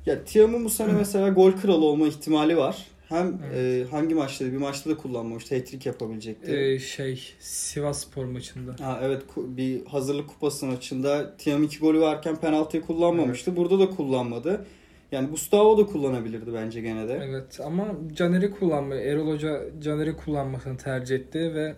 Ya 0.07 0.25
Tiam'ın 0.25 0.65
bu 0.65 0.71
sene 0.71 0.93
mesela 0.93 1.29
gol 1.29 1.53
kralı 1.53 1.85
olma 1.85 2.07
ihtimali 2.07 2.57
var. 2.57 2.87
Hem 3.09 3.39
Evet. 3.53 3.87
e, 3.87 3.91
hangi 3.91 4.15
maçta 4.15 4.45
bir 4.45 4.57
maçta 4.57 4.91
da 4.91 4.97
kullanmamıştı. 4.97 5.55
Hat-trick 5.55 5.89
yapabilecekti. 5.89 6.57
Ee, 6.57 6.79
şey 6.79 7.33
Sivas 7.41 8.01
Spor 8.05 8.25
maçında. 8.25 8.77
Ha, 8.81 9.01
evet 9.03 9.23
bir 9.37 9.87
hazırlık 9.87 10.29
kupası 10.29 10.67
maçında 10.67 11.37
Tiam 11.37 11.63
iki 11.63 11.79
golü 11.79 12.01
varken 12.01 12.37
penaltıyı 12.37 12.83
kullanmamıştı. 12.83 13.57
Burada 13.57 13.79
da 13.79 13.91
kullanmadı. 13.91 14.67
Yani 15.13 15.29
Gustavo 15.29 15.79
da 15.79 15.87
kullanabilirdi 15.87 16.55
bence 16.55 16.81
gene 16.81 17.09
de. 17.09 17.21
Evet 17.25 17.61
ama 17.65 17.87
Caner'i 18.15 18.51
kullanmayı, 18.51 19.01
Erol 19.01 19.29
Hoca 19.33 19.61
Caner'i 19.81 20.17
kullanmasını 20.17 20.77
tercih 20.77 21.17
etti 21.17 21.55
ve 21.55 21.75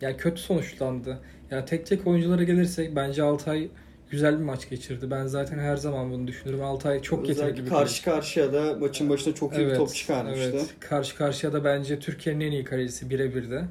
ya 0.00 0.16
kötü 0.16 0.40
sonuçlandı. 0.40 1.18
Ya 1.50 1.64
tek 1.64 1.86
tek 1.86 2.06
oyunculara 2.06 2.42
gelirsek 2.42 2.96
bence 2.96 3.22
Altay 3.22 3.68
güzel 4.10 4.38
bir 4.38 4.44
maç 4.44 4.68
geçirdi. 4.70 5.10
Ben 5.10 5.26
zaten 5.26 5.58
her 5.58 5.76
zaman 5.76 6.10
bunu 6.10 6.26
düşünürüm. 6.26 6.62
Altay 6.62 7.02
çok 7.02 7.28
yetenekli 7.28 7.42
Özellikle 7.52 7.64
bir 7.64 7.70
karşı 7.70 8.04
karşıya 8.04 8.52
da 8.52 8.74
maçın 8.74 9.08
başında 9.10 9.34
çok 9.34 9.58
iyi 9.58 9.66
bir 9.66 9.74
top 9.74 9.94
çıkarmıştı. 9.94 10.50
Evet. 10.54 10.74
Karşı 10.80 11.16
karşıya 11.16 11.52
da 11.52 11.64
bence 11.64 11.98
Türkiye'nin 11.98 12.40
en 12.40 12.52
iyi 12.52 12.64
kalecisi 12.64 13.10
birebir 13.10 13.50
de. 13.50 13.64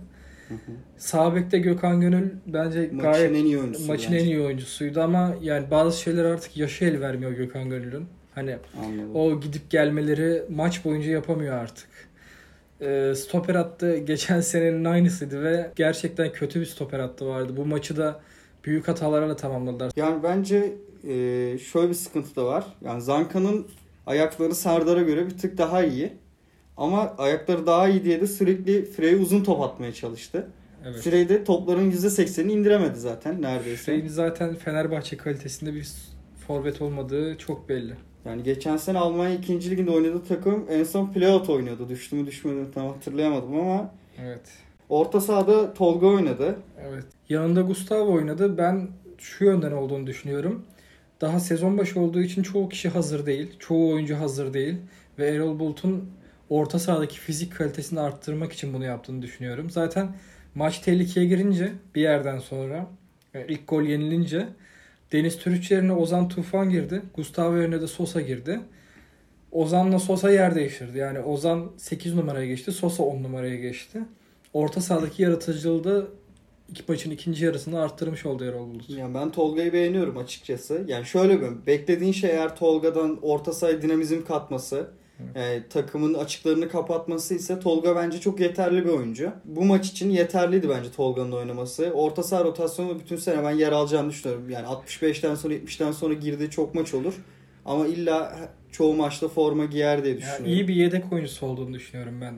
Sağ 0.97 1.35
bekte 1.35 1.59
Gökhan 1.59 2.01
Gönül 2.01 2.29
bence 2.47 2.79
Maçın 2.79 2.99
gayet 2.99 3.31
en 3.31 3.45
iyi 3.45 3.57
oyuncusu. 3.59 3.87
maçın 3.87 4.13
bence. 4.13 4.23
en 4.23 4.29
iyi 4.29 4.41
oyuncusuydu 4.41 5.01
ama 5.01 5.35
yani 5.41 5.71
bazı 5.71 6.01
şeyler 6.01 6.25
artık 6.25 6.57
yaşı 6.57 6.85
el 6.85 7.01
vermiyor 7.01 7.31
Gökhan 7.31 7.69
Gönül'ün. 7.69 8.05
Hani 8.35 8.57
Anladım. 8.85 9.15
o 9.15 9.39
gidip 9.39 9.69
gelmeleri 9.69 10.43
maç 10.49 10.85
boyunca 10.85 11.11
yapamıyor 11.11 11.53
artık. 11.55 11.87
Ee, 12.81 13.13
stoper 13.15 13.55
hattı 13.55 13.97
geçen 13.97 14.41
senenin 14.41 14.85
aynısıydı 14.85 15.43
ve 15.43 15.71
gerçekten 15.75 16.31
kötü 16.31 16.61
bir 16.61 16.65
stoper 16.65 16.99
hattı 16.99 17.25
vardı. 17.27 17.53
Bu 17.57 17.65
maçı 17.65 17.97
da 17.97 18.19
büyük 18.65 18.87
hatalarla 18.87 19.35
tamamladılar. 19.35 19.91
Yani 19.95 20.23
bence 20.23 20.73
e, 21.03 21.13
şöyle 21.57 21.89
bir 21.89 21.93
sıkıntı 21.93 22.35
da 22.35 22.45
var. 22.45 22.65
Yani 22.85 23.01
Zanka'nın 23.01 23.67
ayakları 24.05 24.55
Serdar'a 24.55 25.01
göre 25.01 25.25
bir 25.25 25.37
tık 25.37 25.57
daha 25.57 25.83
iyi. 25.83 26.13
Ama 26.77 27.15
ayakları 27.17 27.67
daha 27.67 27.89
iyi 27.89 28.03
diye 28.03 28.21
de 28.21 28.27
sürekli 28.27 28.85
Frey'e 28.85 29.15
uzun 29.15 29.43
top 29.43 29.61
atmaya 29.61 29.93
çalıştı. 29.93 30.47
Evet. 30.85 31.01
Frey 31.01 31.29
de 31.29 31.43
topların 31.43 31.91
%80'ini 31.91 32.51
indiremedi 32.51 32.99
zaten 32.99 33.41
neredeyse. 33.41 33.83
Frey'in 33.83 34.07
zaten 34.07 34.55
Fenerbahçe 34.55 35.17
kalitesinde 35.17 35.73
bir 35.73 35.87
forvet 36.47 36.81
olmadığı 36.81 37.37
çok 37.37 37.69
belli. 37.69 37.93
Yani 38.25 38.43
geçen 38.43 38.77
sene 38.77 38.97
Almanya 38.99 39.35
2. 39.35 39.71
liginde 39.71 39.91
oynadığı 39.91 40.23
takım 40.23 40.65
en 40.69 40.83
son 40.83 41.13
playout 41.13 41.49
oynuyordu. 41.49 41.89
Düştü 41.89 42.15
mü 42.15 42.27
düşmedi 42.27 42.55
mi 42.55 42.67
tam 42.73 42.87
hatırlayamadım 42.87 43.59
ama 43.59 43.91
Evet. 44.25 44.41
Orta 44.89 45.21
sahada 45.21 45.73
Tolga 45.73 46.07
oynadı. 46.07 46.59
Evet. 46.89 47.03
Yanında 47.29 47.61
Gustavo 47.61 48.11
oynadı. 48.11 48.57
Ben 48.57 48.87
şu 49.17 49.45
yönden 49.45 49.71
olduğunu 49.71 50.07
düşünüyorum. 50.07 50.65
Daha 51.21 51.39
sezon 51.39 51.77
başı 51.77 51.99
olduğu 51.99 52.21
için 52.21 52.43
çoğu 52.43 52.69
kişi 52.69 52.89
hazır 52.89 53.25
değil. 53.25 53.53
Çoğu 53.59 53.93
oyuncu 53.93 54.15
hazır 54.15 54.53
değil. 54.53 54.77
Ve 55.19 55.27
Erol 55.27 55.59
Bulut'un 55.59 56.09
orta 56.49 56.79
sahadaki 56.79 57.19
fizik 57.19 57.55
kalitesini 57.55 57.99
arttırmak 57.99 58.53
için 58.53 58.73
bunu 58.73 58.85
yaptığını 58.85 59.21
düşünüyorum. 59.21 59.69
Zaten 59.69 60.09
maç 60.55 60.79
tehlikeye 60.79 61.25
girince 61.25 61.71
bir 61.95 62.01
yerden 62.01 62.39
sonra 62.39 62.87
yani 63.33 63.45
ilk 63.49 63.67
gol 63.67 63.83
yenilince 63.83 64.47
Deniz 65.11 65.37
Türüç 65.37 65.71
yerine 65.71 65.93
Ozan 65.93 66.29
Tufan 66.29 66.69
girdi. 66.69 67.01
Gustavo 67.15 67.57
yerine 67.57 67.81
de 67.81 67.87
Sosa 67.87 68.21
girdi. 68.21 68.59
Ozan'la 69.51 69.99
Sosa 69.99 70.31
yer 70.31 70.55
değiştirdi. 70.55 70.97
Yani 70.97 71.19
Ozan 71.19 71.71
8 71.77 72.15
numaraya 72.15 72.47
geçti. 72.47 72.71
Sosa 72.71 73.03
10 73.03 73.23
numaraya 73.23 73.55
geçti. 73.55 73.99
Orta 74.53 74.81
sahadaki 74.81 75.23
yaratıcılığı 75.23 75.83
da 75.83 76.03
iki 76.69 76.83
maçın 76.87 77.11
ikinci 77.11 77.45
yarısında 77.45 77.79
arttırmış 77.81 78.25
oldu 78.25 78.43
Erol 78.45 78.69
Bulut. 78.69 78.89
Yani 78.89 79.13
ben 79.13 79.31
Tolga'yı 79.31 79.73
beğeniyorum 79.73 80.17
açıkçası. 80.17 80.83
Yani 80.87 81.05
şöyle 81.05 81.41
bir 81.41 81.65
beklediğin 81.67 82.11
şey 82.11 82.29
eğer 82.29 82.55
Tolga'dan 82.55 83.19
orta 83.21 83.53
sahaya 83.53 83.81
dinamizm 83.81 84.23
katması, 84.25 84.87
e, 85.35 85.63
takımın 85.69 86.13
açıklarını 86.13 86.69
kapatması 86.69 87.35
ise 87.35 87.59
Tolga 87.59 87.95
bence 87.95 88.19
çok 88.19 88.39
yeterli 88.39 88.85
bir 88.85 88.89
oyuncu. 88.89 89.31
Bu 89.45 89.65
maç 89.65 89.87
için 89.89 90.09
yeterliydi 90.09 90.69
bence 90.69 90.91
Tolga'nın 90.91 91.31
oynaması. 91.31 91.91
Orta 91.93 92.23
saha 92.23 92.43
rotasyonu 92.43 92.99
bütün 92.99 93.15
sene 93.15 93.43
ben 93.43 93.51
yer 93.51 93.71
alacağını 93.71 94.09
düşünüyorum. 94.09 94.49
Yani 94.49 94.67
65'ten 94.67 95.35
sonra 95.35 95.53
70'ten 95.53 95.91
sonra 95.91 96.13
girdiği 96.13 96.49
çok 96.49 96.75
maç 96.75 96.93
olur. 96.93 97.13
Ama 97.65 97.87
illa 97.87 98.35
çoğu 98.71 98.95
maçta 98.95 99.27
forma 99.27 99.65
giyer 99.65 100.03
diye 100.03 100.13
Yani 100.13 100.21
düşünüyorum. 100.21 100.45
iyi 100.45 100.67
bir 100.67 100.75
yedek 100.75 101.13
oyuncusu 101.13 101.45
olduğunu 101.45 101.73
düşünüyorum 101.73 102.21
ben 102.21 102.35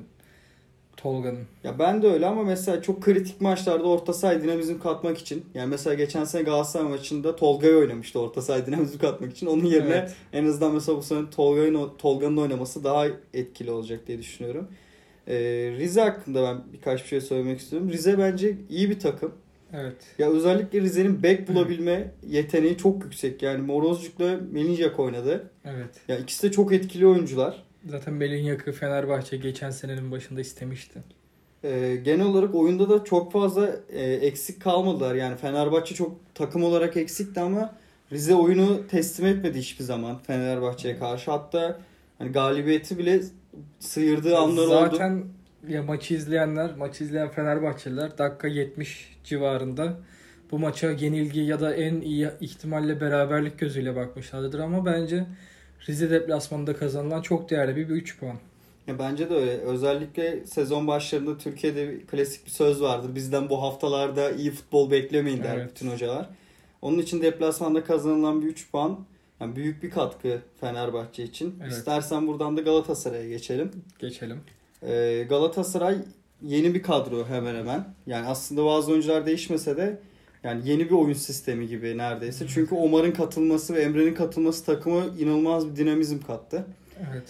Tolga'nın. 0.98 1.48
Ya 1.64 1.80
ben 1.80 2.02
de 2.02 2.08
öyle 2.08 2.26
ama 2.26 2.44
mesela 2.44 2.82
çok 2.82 3.02
kritik 3.04 3.42
maçlarda 3.42 3.84
orta 3.84 4.14
sahaya 4.14 4.44
dinamizm 4.44 4.80
katmak 4.80 5.18
için 5.18 5.46
yani 5.54 5.70
mesela 5.70 5.94
geçen 5.94 6.24
sene 6.24 6.44
Galatasaray 6.44 6.88
maçında 6.90 7.36
Tolga'yı 7.36 7.76
oynamıştı 7.78 8.20
orta 8.20 8.42
sahaya 8.42 8.66
dinamizm 8.68 8.98
katmak 9.00 9.32
için. 9.32 9.48
Onun 9.48 9.66
yerine 9.66 9.94
Evet. 9.94 10.16
en 10.34 10.46
azından 10.46 10.74
mesela 10.74 10.98
bu 10.98 11.02
sene 11.04 11.30
Tolga'nın 11.30 11.90
Tolga'nın 11.98 12.38
oynaması 12.38 12.84
daha 12.84 13.06
etkili 13.34 13.72
olacak 13.72 14.00
diye 14.08 14.18
düşünüyorum. 14.20 14.68
Ee, 15.28 15.36
Rize 15.78 16.02
hakkında 16.02 16.44
ben 16.44 16.74
birkaç 16.74 17.04
bir 17.04 17.08
şey 17.08 17.22
söylemek 17.22 17.60
istiyorum. 17.60 17.90
Rize 17.92 18.18
bence 18.18 18.58
iyi 18.70 18.90
bir 18.90 19.00
takım. 19.00 19.32
Evet. 19.74 19.96
Ya 20.18 20.30
özellikle 20.30 20.82
Rize'nin 20.82 21.24
bek 21.24 21.48
bulabilme 21.48 22.12
yeteneği 22.28 22.78
çok 22.78 23.04
yüksek. 23.04 23.42
Yani 23.44 23.62
Morozcuk'la 23.62 24.40
Melinjak 24.52 25.00
oynadı. 25.00 25.50
Evet. 25.66 25.90
Ya 26.08 26.18
ikisi 26.18 26.48
de 26.48 26.52
çok 26.52 26.74
etkili 26.74 27.08
oyuncular. 27.08 27.64
Zaten 27.86 28.14
Melinyak'ı 28.14 28.72
Fenerbahçe 28.72 29.38
geçen 29.38 29.70
senenin 29.70 30.12
başında 30.12 30.42
istemişti. 30.42 31.00
Ee, 31.64 32.00
genel 32.04 32.26
olarak 32.26 32.56
oyunda 32.56 32.90
da 32.90 33.04
çok 33.04 33.32
fazla 33.32 33.70
e, 33.90 34.04
eksik 34.04 34.62
kalmadılar. 34.62 35.16
Yani 35.16 35.38
Fenerbahçe 35.38 35.96
çok 35.96 36.36
takım 36.36 36.64
olarak 36.64 36.98
eksikti 36.98 37.40
ama 37.40 37.76
Rize 38.12 38.36
oyunu 38.36 38.88
teslim 38.88 39.28
etmedi 39.28 39.60
hiçbir 39.60 39.84
zaman 39.84 40.18
Fenerbahçe'ye 40.18 41.00
karşı. 41.00 41.32
Hatta 41.32 41.80
hani 42.18 42.32
galibiyeti 42.32 42.98
bile 42.98 43.22
sıyırdığı 43.80 44.38
anlar 44.38 44.64
oldu. 44.64 44.70
Zaten 44.70 45.24
ya 45.68 45.84
maçı 45.84 46.14
izleyenler, 46.14 46.76
maçı 46.76 47.04
izleyen 47.04 47.30
Fenerbahçeliler 47.30 48.18
dakika 48.18 48.48
70 48.48 49.18
civarında 49.24 49.98
bu 50.52 50.60
maça 50.60 50.92
yenilgi 50.92 51.40
ya 51.40 51.60
da 51.60 51.76
en 51.76 52.02
iyi 52.02 52.30
ihtimalle 52.42 53.02
beraberlik 53.02 53.60
gözüyle 53.60 53.96
bakmışlardır 53.96 54.60
ama 54.60 54.86
bence 54.86 55.26
Rize 55.90 56.10
deplasmanında 56.10 56.76
kazanılan 56.76 57.22
çok 57.22 57.50
değerli 57.50 57.76
bir 57.76 57.88
3 57.88 58.20
puan. 58.20 58.36
Ya 58.88 59.00
bence 59.00 59.30
de 59.30 59.36
öyle. 59.36 59.52
Özellikle 59.58 60.46
sezon 60.46 60.88
başlarında 60.88 61.38
Türkiye'de 61.38 61.90
bir 61.92 62.08
klasik 62.08 62.46
bir 62.46 62.52
söz 62.52 62.82
vardır. 62.82 63.16
Bizden 63.16 63.50
bu 63.50 63.62
haftalarda 63.62 64.32
iyi 64.32 64.52
futbol 64.52 64.92
beklemeyin 64.92 65.44
der 65.44 65.58
Evet. 65.58 65.70
bütün 65.70 65.92
hocalar. 65.92 66.30
Onun 66.82 66.98
için 66.98 67.22
deplasmanda 67.22 67.84
kazanılan 67.84 68.42
bir 68.42 68.48
3 68.48 68.72
puan 68.72 69.00
yani 69.40 69.56
büyük 69.56 69.84
bir 69.84 69.90
katkı 69.90 70.42
Fenerbahçe 70.62 71.24
için. 71.24 71.56
Evet. 71.62 71.72
İstersen 71.72 72.28
buradan 72.28 72.58
da 72.58 72.62
Galatasaray'a 72.62 73.30
geçelim. 73.30 73.72
Geçelim. 74.00 74.40
Ee, 74.84 75.26
Galatasaray 75.30 75.98
yeni 76.44 76.74
bir 76.74 76.84
kadro 76.84 77.28
hemen 77.28 77.56
hemen. 77.56 77.86
Yani 78.08 78.28
aslında 78.28 78.66
bazı 78.66 78.92
oyuncular 78.92 79.26
değişmese 79.26 79.78
de 79.78 80.00
yani 80.44 80.70
yeni 80.70 80.86
bir 80.86 80.96
oyun 80.96 81.14
sistemi 81.14 81.68
gibi 81.68 81.98
neredeyse. 81.98 82.46
Çünkü 82.48 82.76
Omar'ın 82.76 83.12
katılması 83.12 83.74
ve 83.74 83.82
Emre'nin 83.82 84.14
katılması 84.14 84.66
takıma 84.66 85.06
inanılmaz 85.20 85.72
bir 85.72 85.76
dinamizm 85.76 86.20
kattı. 86.22 86.66
Evet. 87.12 87.24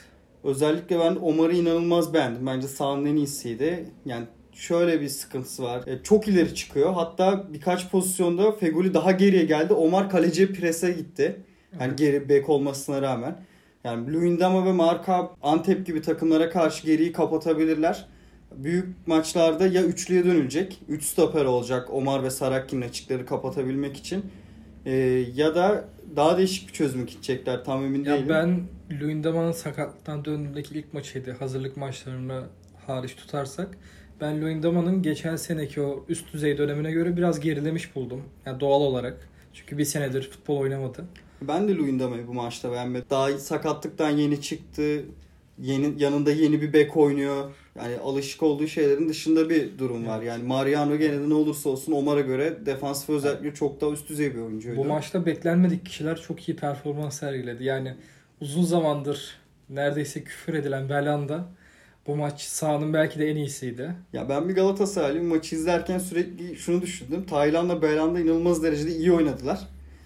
Özellikle 0.44 1.00
ben 1.00 1.16
Omar'ı 1.16 1.54
inanılmaz 1.56 2.14
beğendim. 2.14 2.46
Bence 2.48 2.68
sahanın 2.68 3.06
en 3.06 3.16
iyisiydi. 3.16 3.86
Yani 4.06 4.26
şöyle 4.54 5.02
bir 5.02 5.10
sıkıntısı 5.10 5.64
var. 5.64 5.88
E, 5.88 6.04
çok 6.04 6.28
ileri 6.28 6.56
çıkıyor. 6.56 6.94
Hatta 6.94 7.54
birkaç 7.54 7.92
pozisyonda 7.92 8.52
Feguli 8.52 8.94
daha 8.94 9.12
geriye 9.12 9.46
geldi. 9.46 9.74
Omar 9.74 10.10
kaleciye 10.10 10.48
prese 10.48 10.92
gitti. 10.92 11.36
Yani 11.74 11.88
Evet. 11.88 11.98
geri 11.98 12.30
bek 12.30 12.50
olmasına 12.50 13.02
rağmen. 13.02 13.36
Yani 13.84 14.14
Luyendama 14.14 14.66
ve 14.66 14.72
Marka 14.72 15.32
Antep 15.42 15.86
gibi 15.86 16.02
takımlara 16.02 16.50
karşı 16.50 16.86
geriyi 16.86 17.12
kapatabilirler. 17.12 18.06
Büyük 18.58 19.08
maçlarda 19.08 19.68
ya 19.68 19.84
üçlüye 19.84 20.26
dönülecek. 20.26 20.80
Üç 20.90 21.04
stoper 21.04 21.46
olacak 21.46 21.94
Omar 21.94 22.24
ve 22.24 22.30
Sarakki'nin 22.30 22.82
açıkları 22.82 23.26
kapatabilmek 23.26 23.98
için. 23.98 24.26
E, 24.86 24.92
ya 25.36 25.56
da 25.56 25.86
daha 26.16 26.38
değişik 26.38 26.68
bir 26.68 26.74
çözüm 26.74 27.06
gidecekler. 27.06 27.64
Tam 27.66 27.86
emin 27.86 28.04
Ya 28.04 28.14
değilim. 28.16 28.30
ben 28.30 28.62
Luyendama'nın 29.00 29.52
sakatlıktan 29.52 30.26
döndüğündeki 30.26 30.76
ilk 30.80 30.94
maçıydı. 30.94 31.32
Hazırlık 31.32 31.78
maçlarını 31.78 32.44
hariç 32.88 33.16
tutarsak. 33.16 33.78
Ben 34.22 34.42
Luyendama'nın 34.42 35.02
geçen 35.02 35.36
seneki 35.36 35.82
o 35.82 36.06
üst 36.10 36.34
düzey 36.34 36.58
dönemine 36.58 36.92
göre 36.92 37.18
biraz 37.18 37.40
gerilemiş 37.40 37.96
buldum. 37.96 38.22
Yani 38.46 38.60
doğal 38.60 38.82
olarak. 38.82 39.30
Çünkü 39.54 39.78
bir 39.78 39.86
senedir 39.86 40.30
futbol 40.32 40.58
oynamadı. 40.58 41.06
Ben 41.42 41.68
de 41.68 41.76
Luyendama'yı 41.76 42.28
bu 42.28 42.34
maçta 42.34 42.72
beğenmedim. 42.72 43.06
Daha 43.10 43.32
sakatlıktan 43.38 44.10
yeni 44.10 44.42
çıktı. 44.42 45.02
Yeni, 45.60 46.04
yanında 46.04 46.32
yeni 46.32 46.62
bir 46.62 46.74
bek 46.74 46.98
oynuyor. 46.98 47.52
Yani 47.76 47.98
alışık 47.98 48.44
olduğu 48.44 48.68
şeylerin 48.68 49.10
dışında 49.10 49.50
bir 49.50 49.78
durum 49.78 50.08
var. 50.08 50.22
Yani 50.22 50.44
Mariano 50.44 50.98
gene 50.98 51.14
de 51.14 51.30
ne 51.30 51.34
olursa 51.34 51.70
olsun 51.70 51.92
Omar'a 51.92 52.22
göre 52.22 52.66
defansif 52.66 53.10
özellikle 53.10 53.54
çok 53.54 53.82
daha 53.82 53.92
üst 53.92 54.10
düzey 54.10 54.36
bir 54.36 54.40
oyuncuydu. 54.40 54.78
Bu 54.78 54.86
maçta 54.86 55.26
beklenmedik 55.26 55.86
kişiler 55.86 56.22
çok 56.22 56.50
iyi 56.50 56.56
performans 56.56 57.20
sergiledi. 57.20 57.64
Yani 57.64 57.96
uzun 58.42 58.64
zamandır 58.64 59.38
neredeyse 59.70 60.24
küfür 60.24 60.54
edilen 60.54 60.90
Belanda 60.90 61.48
bu 62.08 62.16
maç 62.16 62.42
sahanın 62.42 62.94
belki 62.94 63.20
de 63.20 63.30
en 63.30 63.36
iyisiydi. 63.36 63.96
Ya 64.14 64.30
ben 64.30 64.50
bir 64.50 64.56
Galatasaraylıyım. 64.56 65.28
Maçı 65.28 65.56
izlerken 65.56 66.00
sürekli 66.00 66.56
şunu 66.56 66.82
düşündüm. 66.82 67.26
Tayland'la 67.26 67.82
Belanda 67.82 68.20
inanılmaz 68.20 68.64
derecede 68.64 68.96
iyi 68.96 69.12
oynadılar. 69.12 69.60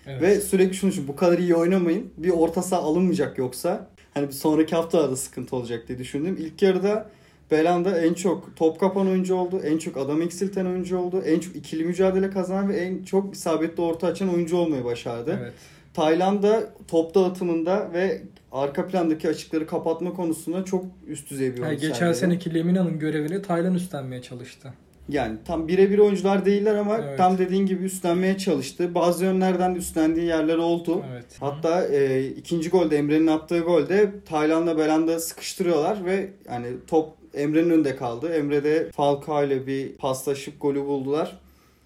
Evet. 0.07 0.21
Ve 0.21 0.41
sürekli 0.41 0.75
şunu 0.75 0.91
düşündüm. 0.91 1.07
Bu 1.07 1.15
kadar 1.15 1.37
iyi 1.37 1.55
oynamayın. 1.55 2.13
Bir 2.17 2.29
orta 2.29 2.61
saha 2.61 2.81
alınmayacak 2.81 3.37
yoksa. 3.37 3.87
Hani 4.15 4.27
bir 4.27 4.33
sonraki 4.33 4.75
haftalarda 4.75 5.15
sıkıntı 5.15 5.55
olacak 5.55 5.87
diye 5.87 5.99
düşündüm. 5.99 6.37
İlk 6.39 6.61
yarıda 6.61 7.09
Belanda 7.51 8.01
en 8.01 8.13
çok 8.13 8.55
top 8.55 8.79
kapan 8.79 9.07
oyuncu 9.07 9.35
oldu. 9.35 9.61
En 9.63 9.77
çok 9.77 9.97
adam 9.97 10.21
eksilten 10.21 10.65
oyuncu 10.65 10.97
oldu. 10.97 11.21
En 11.25 11.39
çok 11.39 11.55
ikili 11.55 11.83
mücadele 11.83 12.29
kazanan 12.29 12.69
ve 12.69 12.77
en 12.77 13.03
çok 13.03 13.33
isabetli 13.35 13.81
orta 13.81 14.07
açan 14.07 14.33
oyuncu 14.33 14.57
olmayı 14.57 14.83
başardı. 14.85 15.39
Evet. 15.41 15.53
Tayland'da 15.93 16.73
top 16.87 17.15
dağıtımında 17.15 17.89
ve 17.93 18.21
arka 18.51 18.87
plandaki 18.87 19.29
açıkları 19.29 19.67
kapatma 19.67 20.13
konusunda 20.13 20.65
çok 20.65 20.85
üst 21.07 21.29
düzey 21.29 21.53
bir 21.53 21.57
Yani 21.57 21.67
oyun 21.67 21.79
geçen 21.79 21.93
sergiledi. 21.93 22.17
seneki 22.19 22.53
Lemina'nın 22.53 22.99
görevini 22.99 23.41
Taylan 23.41 23.73
üstlenmeye 23.73 24.21
çalıştı. 24.21 24.73
Yani 25.09 25.37
tam 25.45 25.67
birebir 25.67 25.99
oyuncular 25.99 26.45
değiller 26.45 26.75
ama 26.75 26.97
Evet. 26.97 27.17
tam 27.17 27.37
dediğin 27.37 27.65
gibi 27.65 27.83
üstlenmeye 27.83 28.37
çalıştı. 28.37 28.95
Bazı 28.95 29.25
yönlerden 29.25 29.75
de 29.75 29.79
üstlendiği 29.79 30.25
yerler 30.25 30.57
oldu. 30.57 31.03
Evet. 31.11 31.25
Hatta 31.39 31.87
e, 31.87 32.27
ikinci 32.27 32.69
golde 32.69 32.97
Emre'nin 32.97 33.27
attığı 33.27 33.59
golde 33.59 34.11
Tayland'la 34.25 34.77
Belanda 34.77 35.19
sıkıştırıyorlar 35.19 36.05
ve 36.05 36.29
yani 36.49 36.67
top 36.87 37.09
Emre'nin 37.33 37.69
önünde 37.69 37.95
kaldı. 37.95 38.33
Emre 38.33 38.63
de 38.63 38.89
Falcao 38.91 39.43
ile 39.43 39.67
bir 39.67 39.93
paslaşıp 39.93 40.61
golü 40.61 40.85
buldular. 40.85 41.39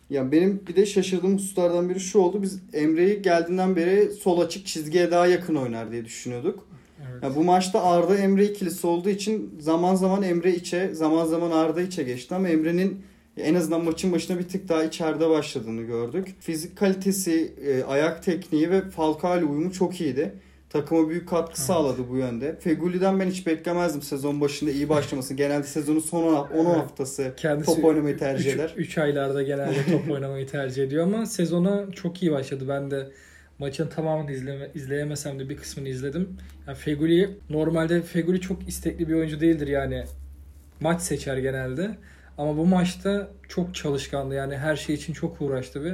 Ya 0.09 0.31
benim 0.31 0.61
bir 0.67 0.75
de 0.75 0.85
şaşırdığım 0.85 1.33
hususlardan 1.35 1.89
biri 1.89 1.99
şu 1.99 2.19
oldu. 2.19 2.41
Biz 2.41 2.59
Emre'yi 2.73 3.21
geldiğinden 3.21 3.75
beri 3.75 4.11
sol 4.11 4.39
açık 4.39 4.65
çizgiye 4.65 5.11
daha 5.11 5.27
yakın 5.27 5.55
oynar 5.55 5.91
diye 5.91 6.05
düşünüyorduk. 6.05 6.67
Evet. 7.11 7.23
Ya 7.23 7.35
bu 7.35 7.43
maçta 7.43 7.83
Arda 7.83 8.17
Emre 8.17 8.45
ikilisi 8.45 8.87
olduğu 8.87 9.09
için 9.09 9.55
zaman 9.59 9.95
zaman 9.95 10.23
Emre 10.23 10.51
içe, 10.55 10.93
zaman 10.93 11.25
zaman 11.25 11.51
Arda 11.51 11.81
içe 11.81 12.03
geçti 12.03 12.35
ama 12.35 12.49
Emre'nin 12.49 13.01
en 13.37 13.55
azından 13.55 13.83
maçın 13.83 14.11
başına 14.11 14.39
bir 14.39 14.47
tık 14.47 14.69
daha 14.69 14.83
içeride 14.83 15.29
başladığını 15.29 15.81
gördük. 15.81 16.35
Fizik 16.39 16.77
kalitesi, 16.77 17.53
e, 17.65 17.83
ayak 17.83 18.23
tekniği 18.23 18.71
ve 18.71 18.81
Falcao 18.89 19.37
ile 19.37 19.45
uyumu 19.45 19.71
çok 19.71 20.01
iyiydi. 20.01 20.33
Takıma 20.69 21.09
büyük 21.09 21.29
katkı 21.29 21.53
Evet. 21.57 21.57
sağladı 21.57 22.01
bu 22.09 22.17
yönde. 22.17 22.55
Feguli'den 22.59 23.19
ben 23.19 23.27
hiç 23.29 23.47
beklemezdim 23.47 24.01
sezon 24.01 24.41
başında 24.41 24.71
iyi 24.71 24.89
başlaması. 24.89 25.33
Genelde 25.33 25.67
sezonun 25.67 25.99
son 25.99 26.23
10 26.33 26.47
Evet. 26.55 26.65
haftası 26.77 27.33
Kendisi 27.37 27.75
top 27.75 27.85
oynamayı 27.85 28.17
tercih 28.17 28.53
eder. 28.53 28.73
3 28.77 28.97
aylarda 28.97 29.43
genelde 29.43 29.85
top 29.91 30.11
oynamayı 30.11 30.47
tercih 30.47 30.83
ediyor 30.83 31.03
ama 31.03 31.25
sezona 31.25 31.91
çok 31.91 32.23
iyi 32.23 32.31
başladı. 32.31 32.65
Ben 32.67 32.91
de 32.91 33.09
maçın 33.59 33.87
tamamını 33.87 34.31
izleme, 34.31 34.69
izleyemesem 34.75 35.39
de 35.39 35.49
bir 35.49 35.57
kısmını 35.57 35.89
izledim. 35.89 36.37
Yani 36.67 36.77
Feguli 36.77 37.29
normalde 37.49 38.01
Feguli 38.01 38.41
çok 38.41 38.67
istekli 38.67 39.07
bir 39.07 39.13
oyuncu 39.13 39.39
değildir 39.39 39.67
yani. 39.67 40.03
Maç 40.79 41.01
seçer 41.01 41.37
genelde. 41.37 41.97
Ama 42.37 42.57
bu 42.57 42.65
maçta 42.65 43.31
çok 43.47 43.75
çalışkandı. 43.75 44.35
Yani 44.35 44.57
her 44.57 44.75
şey 44.75 44.95
için 44.95 45.13
çok 45.13 45.41
uğraştı 45.41 45.83
ve 45.83 45.93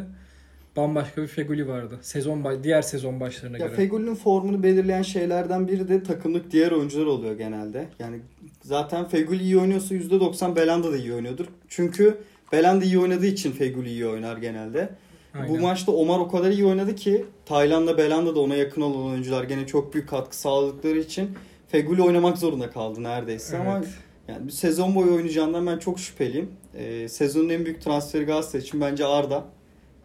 bambaşka 0.75 1.21
bir 1.21 1.27
Feguli 1.27 1.67
vardı. 1.67 1.99
Sezon 2.01 2.63
diğer 2.63 2.81
sezon 2.81 3.19
başlarına 3.19 3.57
Ya 3.57 3.65
göre. 3.65 3.75
Feguli'nin 3.75 4.15
formunu 4.15 4.63
belirleyen 4.63 5.01
şeylerden 5.01 5.67
biri 5.67 5.87
de 5.87 6.03
takımlık 6.03 6.51
diğer 6.51 6.71
oyuncular 6.71 7.05
oluyor 7.05 7.37
genelde. 7.37 7.87
Yani 7.99 8.19
zaten 8.61 9.05
Feguli 9.07 9.43
iyi 9.43 9.57
oynuyorsa 9.57 9.95
%90 9.95 10.55
Belanda 10.55 10.91
da 10.91 10.97
iyi 10.97 11.13
oynuyordur. 11.13 11.45
Çünkü 11.69 12.17
Belanda 12.51 12.85
iyi 12.85 12.99
oynadığı 12.99 13.25
için 13.25 13.51
Feguli 13.51 13.89
iyi 13.89 14.07
oynar 14.07 14.37
genelde. 14.37 14.89
Aynen. 15.35 15.49
Bu 15.49 15.59
maçta 15.61 15.91
Omar 15.91 16.19
o 16.19 16.27
kadar 16.27 16.51
iyi 16.51 16.65
oynadı 16.65 16.95
ki 16.95 17.25
Tayland'da 17.45 17.97
Belanda 17.97 18.35
da 18.35 18.39
ona 18.39 18.55
yakın 18.55 18.81
olan 18.81 19.05
oyuncular 19.05 19.43
gene 19.43 19.67
çok 19.67 19.93
büyük 19.93 20.09
katkı 20.09 20.37
sağladıkları 20.37 20.97
için 20.99 21.29
Feguli 21.67 22.01
oynamak 22.01 22.37
zorunda 22.37 22.69
kaldı 22.69 23.03
neredeyse 23.03 23.57
ama 23.57 23.77
Evet. 23.77 23.87
yani 24.27 24.47
bir 24.47 24.51
sezon 24.51 24.95
boyu 24.95 25.13
oynayacağından 25.15 25.67
ben 25.67 25.77
çok 25.77 25.99
şüpheliyim. 25.99 26.51
Ee, 26.75 27.09
sezonun 27.09 27.49
en 27.49 27.65
büyük 27.65 27.81
transferi 27.81 28.25
Galatasaray 28.25 28.63
için 28.65 28.81
bence 28.81 29.05
Arda. 29.05 29.45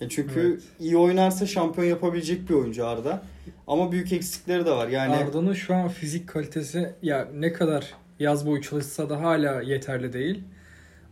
Ya 0.00 0.08
çünkü 0.08 0.40
Evet. 0.40 0.62
iyi 0.80 0.96
oynarsa 0.96 1.46
şampiyon 1.46 1.86
yapabilecek 1.88 2.48
bir 2.48 2.54
oyuncu 2.54 2.86
Arda. 2.86 3.22
Ama 3.66 3.92
büyük 3.92 4.12
eksikleri 4.12 4.66
de 4.66 4.70
var. 4.70 4.88
Yani 4.88 5.14
Arda'nın 5.14 5.52
şu 5.52 5.74
an 5.74 5.88
fizik 5.88 6.28
kalitesi 6.28 6.94
ya 7.02 7.28
ne 7.34 7.52
kadar 7.52 7.94
yaz 8.18 8.46
boyu 8.46 8.62
çalışsa 8.62 9.10
da 9.10 9.20
hala 9.22 9.62
yeterli 9.62 10.12
değil. 10.12 10.42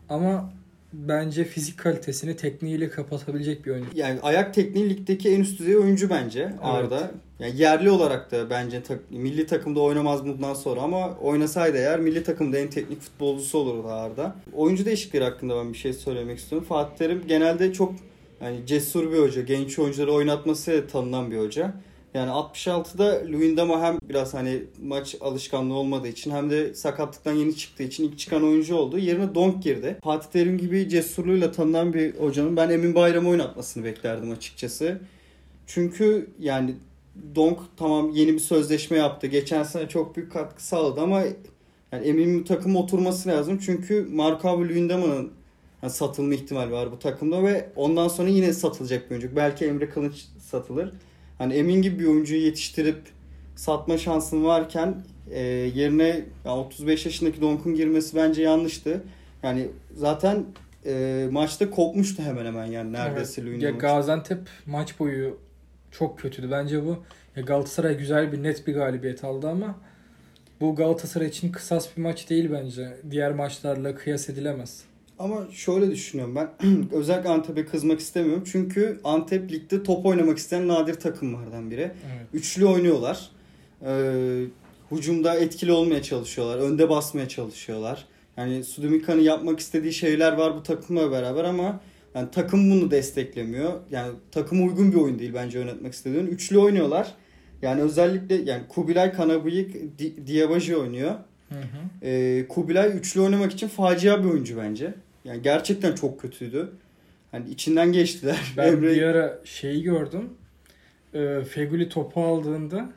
Ama 0.09 0.53
bence 0.93 1.45
fizik 1.45 1.79
kalitesini 1.79 2.37
tekniğiyle 2.37 2.91
kapatabilecek 2.91 3.67
bir 3.67 3.71
oyuncu. 3.71 3.91
yani 3.95 4.21
ayak 4.23 4.55
tekniği 4.55 4.91
ligdeki 4.91 5.29
en 5.31 5.41
üst 5.41 5.59
düzey 5.61 5.77
oyuncu 5.77 6.11
bence 6.11 6.53
Arda. 6.63 7.11
Yani 7.39 7.61
yerli 7.61 7.91
olarak 7.91 8.31
da 8.33 8.51
bence 8.51 8.83
tak- 8.83 9.11
milli 9.11 9.47
takımda 9.47 9.81
oynamaz 9.81 10.27
bundan 10.27 10.55
sonra 10.55 10.81
ama 10.81 11.17
oynasaydı 11.23 11.77
eğer 11.77 12.01
milli 12.01 12.23
takımda 12.23 12.59
en 12.59 12.71
teknik 12.71 13.01
futbolcusu 13.01 13.59
olurdu 13.59 13.89
Arda. 13.89 14.37
Oyuncu 14.53 14.85
değişiklikleri 14.85 15.25
hakkında 15.25 15.57
ben 15.57 15.73
bir 15.73 15.79
şey 15.79 15.93
söylemek 15.93 16.39
istiyorum. 16.39 16.69
Fatih 16.69 16.97
Terim 16.97 17.23
genelde 17.29 17.73
çok 17.73 17.95
yani 18.43 18.67
cesur 18.67 19.13
bir 19.13 19.19
hoca, 19.19 19.43
genç 19.43 19.79
oyuncuları 19.79 20.13
oynatması 20.13 20.85
tanınan 20.93 21.31
bir 21.31 21.39
hoca. 21.39 21.73
Yani 22.19 22.31
66'da 22.31 23.23
Luyendama 23.33 23.83
hem 23.83 23.99
biraz 24.03 24.35
hani 24.35 24.63
maç 24.83 25.17
alışkanlığı 25.21 25.75
olmadığı 25.75 26.09
için 26.09 26.31
hem 26.31 26.51
de 26.51 26.75
sakatlıktan 26.75 27.33
yeni 27.33 27.57
çıktığı 27.57 27.83
için 27.83 28.05
ilk 28.05 28.19
çıkan 28.19 28.45
oyuncu 28.45 28.77
oldu. 28.77 28.99
Yerine 28.99 29.35
Donk 29.35 29.63
girdi. 29.63 29.99
Fatih 30.05 30.29
Terim 30.31 30.59
gibi 30.59 30.89
cesurluğuyla 30.89 31.53
tanınan 31.53 31.95
bir 31.95 32.15
hocanın 32.15 32.57
ben 32.57 32.71
Emin 32.71 32.95
Bayram'ı 32.95 33.29
oynatmasını 33.29 33.85
beklerdim 33.85 34.31
açıkçası. 34.31 35.01
Çünkü 35.67 36.31
yani 36.39 36.75
Donk 37.35 37.59
tamam 37.77 38.11
yeni 38.11 38.35
bir 38.35 38.39
sözleşme 38.39 38.97
yaptı. 38.97 39.27
Geçen 39.27 39.63
sene 39.63 39.89
çok 39.89 40.17
büyük 40.17 40.33
katkı 40.33 40.67
sağladı 40.67 41.01
ama 41.01 41.23
yani 41.93 42.07
Emin 42.07 42.45
takım 42.45 42.77
oturması 42.77 43.29
lazım. 43.29 43.59
Çünkü 43.59 44.09
Marco 44.13 44.61
Luyendama'nın 44.61 45.33
yani 45.83 45.93
satılma 45.93 46.35
ihtimali 46.35 46.73
var 46.73 46.93
bu 46.93 46.99
takımda 46.99 47.43
ve 47.43 47.69
ondan 47.77 48.09
sonra 48.09 48.29
yine 48.29 48.53
satılacak 48.53 49.11
bir 49.11 49.11
oyuncu. 49.11 49.37
Belki 49.37 49.65
Emre 49.65 49.89
Kılıç 49.89 50.25
satılır. 50.51 50.93
Hani 51.39 51.55
Emin 51.55 51.83
gibi 51.83 51.99
bir 51.99 52.07
oyuncuyu 52.07 52.41
yetiştirip 52.41 52.99
satma 53.57 53.99
şansın 53.99 54.45
varken 54.45 55.03
e, 55.31 55.41
yerine 55.75 56.25
ya 56.45 56.57
35 56.57 57.07
yaşındaki 57.07 57.41
Donk'un 57.41 57.75
girmesi 57.75 58.17
bence 58.17 58.43
yanlıştı. 58.43 59.03
Yani 59.43 59.69
zaten 59.95 60.45
e, 60.87 61.27
maçta 61.31 61.71
kopmuştu 61.71 62.23
hemen 62.23 62.47
hemen 62.47 62.67
yani 62.67 62.93
neredeyse 62.93 63.43
Evet. 63.43 63.63
Ya. 63.63 63.71
Gaziantep 63.71 64.39
maç 64.67 65.01
boyu 65.01 65.39
çok 65.91 66.19
kötüydü. 66.19 66.51
Bence 66.51 66.85
bu 66.85 66.97
ya 67.37 67.43
Galatasaray 67.43 67.99
güzel 67.99 68.33
bir 68.33 68.43
net 68.43 68.67
bir 68.67 68.75
galibiyet 68.75 69.25
aldı 69.25 69.49
ama 69.49 69.79
bu 70.61 70.77
Galatasaray 70.77 71.29
için 71.29 71.53
kısas 71.53 71.97
bir 71.97 72.03
maç 72.03 72.31
değil 72.31 72.51
bence. 72.53 72.97
Diğer 73.11 73.33
maçlarla 73.33 73.95
kıyas 73.95 74.29
edilemez. 74.29 74.85
Ama 75.19 75.47
şöyle 75.53 75.91
düşünüyorum 75.91 76.35
ben. 76.35 76.49
Özellikle 76.93 77.29
Antep'e 77.29 77.67
kızmak 77.67 78.01
istemiyorum. 78.01 78.45
Çünkü 78.53 79.01
Antep 79.05 79.53
ligde 79.53 79.83
top 79.83 80.07
oynamak 80.07 80.39
isteyen 80.39 80.69
nadir 80.69 80.95
takımlardan 80.95 81.71
biri. 81.71 81.81
Evet. 81.81 82.27
Üçlü 82.33 82.67
oynuyorlar. 82.67 83.31
Ee, 83.87 84.45
hücumda 84.91 85.35
etkili 85.35 85.73
olmaya 85.73 86.03
çalışıyorlar. 86.03 86.59
Önde 86.59 86.89
basmaya 86.89 87.29
çalışıyorlar. 87.29 88.05
Yani 88.37 88.65
Sudumika'nın 88.65 89.21
yapmak 89.21 89.61
istediği 89.61 89.93
şeyler 89.93 90.33
var 90.33 90.57
bu 90.57 90.63
takımla 90.63 91.11
beraber 91.11 91.45
ama 91.45 91.81
yani 92.15 92.29
takım 92.33 92.71
bunu 92.71 92.91
desteklemiyor. 92.91 93.73
Yani 93.91 94.13
takım 94.31 94.69
uygun 94.69 94.93
bir 94.93 94.97
oyun 94.97 95.19
değil 95.19 95.35
bence 95.35 95.59
yönetmek 95.59 95.93
istediğin. 95.93 96.27
Üçlü 96.27 96.59
oynuyorlar. 96.59 97.15
Yani 97.63 97.83
özellikle 97.83 98.35
yani 98.35 98.63
Kubilay 98.69 99.13
Kanabıyık 99.13 99.99
Di- 99.99 100.27
Diabaji 100.27 100.77
oynuyor. 100.77 101.11
Hı 101.49 101.55
hı. 101.55 102.07
Ee, 102.07 102.45
Kubilay 102.49 102.97
üçlü 102.97 103.21
oynamak 103.21 103.53
için 103.53 103.69
facia 103.69 104.25
bir 104.25 104.29
oyuncu 104.29 104.57
bence. 104.57 104.95
Yani 105.29 105.43
gerçekten 105.43 105.95
çok 105.95 106.21
kötüydü. 106.21 106.71
Hani 107.31 107.51
içinden 107.51 107.93
geçtiler. 107.93 108.55
Ben 108.57 108.73
Emre- 108.73 108.95
bir 108.95 109.03
ara 109.03 109.39
şeyi 109.45 109.83
gördüm. 109.83 110.31
Ee, 111.15 111.41
Feguli 111.49 111.89
topu 111.89 112.25
aldığında 112.25 112.93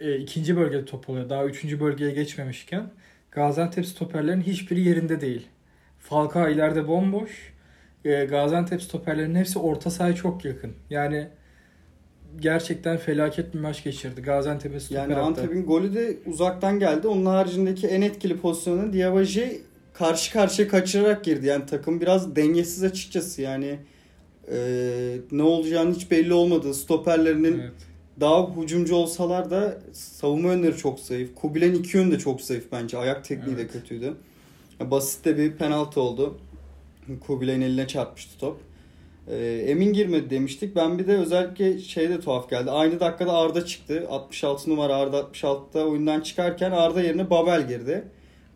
e, 0.00 0.16
ikinci 0.18 0.56
bölgede 0.56 0.84
top 0.84 1.10
oluyor. 1.10 1.30
Daha 1.30 1.44
üçüncü 1.44 1.80
bölgeye 1.80 2.10
geçmemişken 2.10 2.90
Gaziantep 3.30 3.86
stoperlerin 3.86 4.40
hiçbiri 4.40 4.80
yerinde 4.80 5.20
değil. 5.20 5.46
Falcao 5.98 6.48
ileride 6.48 6.88
bomboş. 6.88 7.52
E, 8.04 8.24
Gaziantep 8.24 8.82
stoperlerin 8.82 9.34
hepsi 9.34 9.58
orta 9.58 9.90
sahaya 9.90 10.14
çok 10.14 10.44
yakın. 10.44 10.72
Yani 10.90 11.28
gerçekten 12.40 12.96
felaket 12.96 13.54
bir 13.54 13.60
maç 13.60 13.84
geçirdi. 13.84 14.22
Gaziantep'e 14.22 14.80
stoper 14.80 15.00
Yani. 15.00 15.14
Antep'in 15.16 15.66
golü 15.66 15.94
de 15.94 16.16
uzaktan 16.26 16.78
geldi. 16.78 17.08
Onun 17.08 17.26
haricindeki 17.26 17.86
en 17.86 18.02
etkili 18.02 18.36
pozisyonu 18.36 18.92
Diabaji 18.92 19.62
karşı 20.02 20.32
karşıya 20.32 20.68
kaçırarak 20.68 21.24
girdi. 21.24 21.46
Yani 21.46 21.66
takım 21.66 22.00
biraz 22.00 22.36
dengesiz 22.36 22.84
açıkçası. 22.84 23.42
Yani 23.42 23.78
e, 24.52 24.56
ne 25.32 25.42
olacağını 25.42 25.94
hiç 25.94 26.10
belli 26.10 26.34
olmadı. 26.34 26.74
Stoperlerinin 26.74 27.58
Evet. 27.58 27.72
daha 28.20 28.56
hücumcu 28.56 28.94
olsalar 28.94 29.50
da 29.50 29.78
savunma 29.92 30.48
yönleri 30.52 30.76
çok 30.76 31.00
zayıf. 31.00 31.34
Kubilay'ın 31.34 31.74
iki 31.74 31.96
yönü 31.96 32.10
de 32.12 32.18
çok 32.18 32.40
zayıf 32.40 32.64
bence. 32.72 32.98
Ayak 32.98 33.24
tekniği 33.24 33.56
Evet. 33.56 33.74
de 33.74 33.78
kötüydü. 33.78 34.14
Basit 34.80 35.24
de 35.24 35.36
bir 35.38 35.52
penaltı 35.52 36.00
oldu. 36.00 36.38
Kubilay'ın 37.26 37.60
eline 37.60 37.86
çarpmıştı 37.86 38.38
top. 38.38 38.60
Ee, 39.28 39.64
Emin 39.66 39.92
girmedi 39.92 40.30
demiştik. 40.30 40.76
Ben 40.76 40.98
bir 40.98 41.06
de 41.06 41.16
özellikle 41.16 41.78
şey 41.78 42.08
de 42.08 42.20
tuhaf 42.20 42.50
geldi. 42.50 42.70
Aynı 42.70 43.00
dakikada 43.00 43.32
Arda 43.32 43.66
çıktı. 43.66 44.06
66 44.10 44.70
numara 44.70 44.94
Arda 44.94 45.18
66'da 45.18 45.86
oyundan 45.86 46.20
çıkarken 46.20 46.70
Arda 46.70 47.02
yerine 47.02 47.30
Babel 47.30 47.68
girdi. 47.68 48.04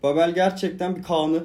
Babel 0.02 0.34
gerçekten 0.34 0.96
bir 0.96 1.02
kanı. 1.02 1.42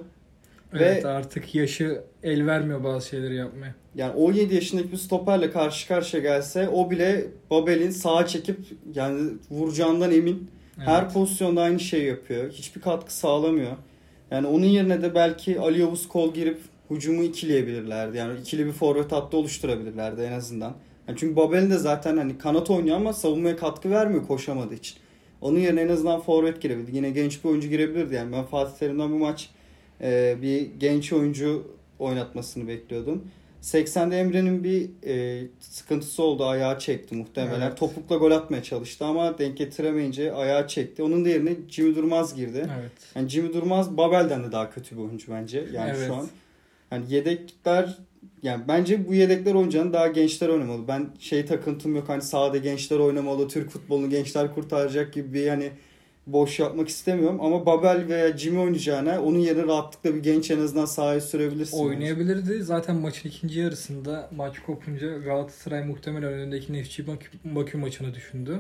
Evet 0.74 1.06
Ve- 1.06 1.10
artık 1.10 1.56
yaşı 1.56 2.02
el 2.24 2.46
vermiyor 2.48 2.84
bazı 2.84 3.08
şeyleri 3.08 3.36
yapmaya. 3.36 3.76
Yani 3.96 4.14
17 4.14 4.56
yaşındaki 4.56 4.92
bir 4.92 4.98
stoperle 4.98 5.52
karşı 5.52 5.88
karşıya 5.88 6.24
gelse 6.24 6.70
o 6.70 6.92
bile 6.92 7.26
Babel'in 7.50 7.90
sağa 7.90 8.28
çekip 8.28 8.58
yani 8.96 9.32
vuracağından 9.52 10.12
emin. 10.12 10.52
Her 10.78 11.02
Evet. 11.04 11.14
pozisyonda 11.14 11.62
aynı 11.62 11.80
şeyi 11.80 12.06
yapıyor. 12.06 12.52
Hiçbir 12.52 12.82
katkı 12.82 13.14
sağlamıyor. 13.14 13.72
Yani 14.32 14.48
onun 14.48 14.66
yerine 14.66 15.02
de 15.02 15.16
belki 15.16 15.60
Ali 15.60 15.82
Yavuz 15.82 16.08
kol 16.08 16.34
girip 16.34 16.58
hücumu 16.90 17.24
ikileyebilirlerdi. 17.24 18.18
Yani 18.18 18.40
ikili 18.40 18.66
bir 18.66 18.72
forvet 18.72 19.12
hattı 19.12 19.38
oluşturabilirlerdi 19.38 20.22
en 20.22 20.32
azından. 20.32 20.74
Yani 21.08 21.18
çünkü 21.20 21.36
Babel'in 21.36 21.70
de 21.72 21.78
zaten 21.78 22.18
hani 22.18 22.38
kanat 22.38 22.70
oynuyor 22.70 22.96
ama 22.98 23.14
savunmaya 23.14 23.58
katkı 23.58 23.90
vermiyor 23.92 24.28
koşamadığı 24.28 24.74
için. 24.76 24.98
Onun 25.42 25.60
yerine 25.60 25.82
en 25.82 25.90
azından 25.90 26.22
forvet 26.22 26.62
girebildi. 26.62 26.96
Yine 26.96 27.10
genç 27.10 27.44
bir 27.44 27.50
oyuncu 27.50 27.68
girebilirdi. 27.70 28.16
Yani 28.16 28.32
ben 28.32 28.44
Fatih 28.44 28.80
Terim'den 28.80 29.12
bu 29.12 29.16
maç 29.16 29.50
e, 30.02 30.38
bir 30.42 30.68
genç 30.80 31.14
oyuncu 31.14 31.68
oynatmasını 32.00 32.68
bekliyordum. 32.68 33.24
80'de 33.62 34.20
Emre'nin 34.20 34.64
bir 34.64 34.90
e, 35.08 35.48
sıkıntısı 35.60 36.24
oldu. 36.24 36.46
Ayağı 36.46 36.80
çekti 36.80 37.16
muhtemelen. 37.16 37.68
Evet. 37.68 37.78
Topukla 37.78 38.16
gol 38.16 38.32
atmaya 38.32 38.64
çalıştı 38.64 39.06
ama 39.06 39.38
denk 39.38 39.58
getiremeyince 39.58 40.34
ayağı 40.34 40.68
çekti. 40.68 41.04
Onun 41.04 41.26
da 41.26 41.30
yerine 41.30 41.56
Jimmy 41.70 41.96
Durmaz 41.96 42.36
girdi. 42.36 42.70
Evet. 42.80 42.92
Yani 43.16 43.30
Jimmy 43.30 43.54
Durmaz 43.54 43.98
Babel'den 43.98 44.44
de 44.44 44.52
daha 44.52 44.70
kötü 44.70 44.98
bir 44.98 45.02
oyuncu 45.02 45.32
bence. 45.32 45.66
Yani 45.74 45.94
Evet. 45.98 46.08
şu 46.08 46.14
an. 46.14 46.28
Yani 46.92 47.06
yedekler 47.10 47.98
yani 48.44 48.64
bence 48.68 49.08
bu 49.08 49.14
yedekler 49.14 49.54
oynayacağını 49.54 49.94
daha 49.94 50.08
gençler 50.08 50.50
oynamalı. 50.50 50.88
Ben 50.88 51.10
şey 51.20 51.46
takıntım 51.46 51.96
yok 51.96 52.10
hani 52.10 52.22
sahada 52.22 52.58
gençler 52.58 53.00
oynamalı, 53.00 53.48
Türk 53.48 53.70
futbolunu 53.70 54.10
gençler 54.10 54.54
kurtaracak 54.54 55.14
gibi 55.14 55.34
bir 55.34 55.48
hani 55.48 55.72
boş 56.28 56.60
yapmak 56.60 56.88
istemiyorum. 56.90 57.38
Ama 57.42 57.66
Babel 57.66 58.08
veya 58.08 58.38
Jimmy 58.38 58.60
oynayacağına 58.60 59.22
onun 59.22 59.40
yerine 59.40 59.64
rahatlıkla 59.64 60.16
bir 60.16 60.24
genç 60.24 60.52
en 60.52 60.60
azından 60.60 60.86
sahaya 60.86 61.22
sürebilirsin. 61.22 61.80
bence. 61.80 61.90
Oynayabilirdi. 61.90 62.64
Zaten 62.64 62.96
maçın 62.96 63.30
ikinci 63.30 63.60
yarısında 63.60 64.30
maç 64.36 64.60
kopunca 64.60 65.18
Galatasaray 65.18 65.86
muhtemelen 65.86 66.34
önündeki 66.34 66.74
Nefçi 66.74 67.08
Bakü, 67.08 67.28
Bakü 67.46 67.78
maçını 67.78 68.14
düşündü. 68.14 68.60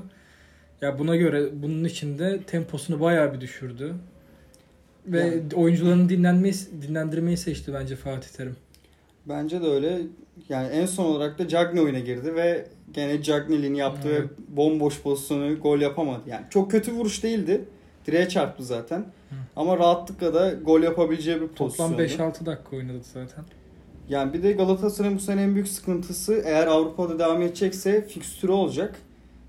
Ya 0.82 1.00
buna 1.00 1.15
göre 1.15 1.50
bunun 1.54 1.84
içinde 1.84 2.39
temposunu 2.47 3.00
bayağı 3.00 3.34
bir 3.34 3.41
düşürdü. 3.41 3.93
Ve 5.08 5.19
Yani- 5.19 5.41
oyuncularını 5.56 6.10
dinlenmeyi, 6.10 6.54
dinlendirmeyi 6.82 7.38
seçti 7.38 7.74
bence 7.74 7.95
Fatih 7.95 8.30
Terim. 8.30 8.56
Bence 9.25 9.62
de 9.62 9.67
öyle. 9.67 10.01
Yani 10.49 10.67
en 10.67 10.86
son 10.86 11.05
olarak 11.05 11.39
da 11.39 11.47
Cagney 11.47 11.84
oyuna 11.84 11.99
girdi 11.99 12.36
ve 12.36 12.65
gene 12.93 13.23
Cagney'in 13.23 13.73
yaptığı 13.73 14.10
Evet. 14.10 14.29
bomboş 14.47 15.01
pozisyonu 15.01 15.60
gol 15.60 15.79
yapamadı. 15.79 16.21
Yani 16.27 16.45
çok 16.49 16.71
kötü 16.71 16.91
vuruş 16.91 17.23
değildi. 17.23 17.65
Direğe 18.07 18.29
çarptı 18.29 18.63
zaten. 18.63 19.05
Ama 19.55 19.77
rahatlıkla 19.77 20.34
da 20.34 20.51
gol 20.53 20.81
yapabileceği 20.81 21.41
bir 21.41 21.47
Toplam 21.47 21.95
pozisyondu. 21.95 22.34
5-6 22.34 22.45
dakika 22.45 22.75
oynadı 22.75 23.01
zaten. 23.13 23.43
Yani 24.10 24.34
bir 24.34 24.43
de 24.43 24.51
Galatasaray'ın 24.51 25.15
bu 25.17 25.21
sene 25.21 25.41
en 25.43 25.55
büyük 25.55 25.67
sıkıntısı 25.67 26.41
eğer 26.45 26.67
Avrupa'da 26.67 27.19
devam 27.19 27.41
edecekse 27.41 28.07
fikstürü 28.07 28.51
olacak. 28.51 28.95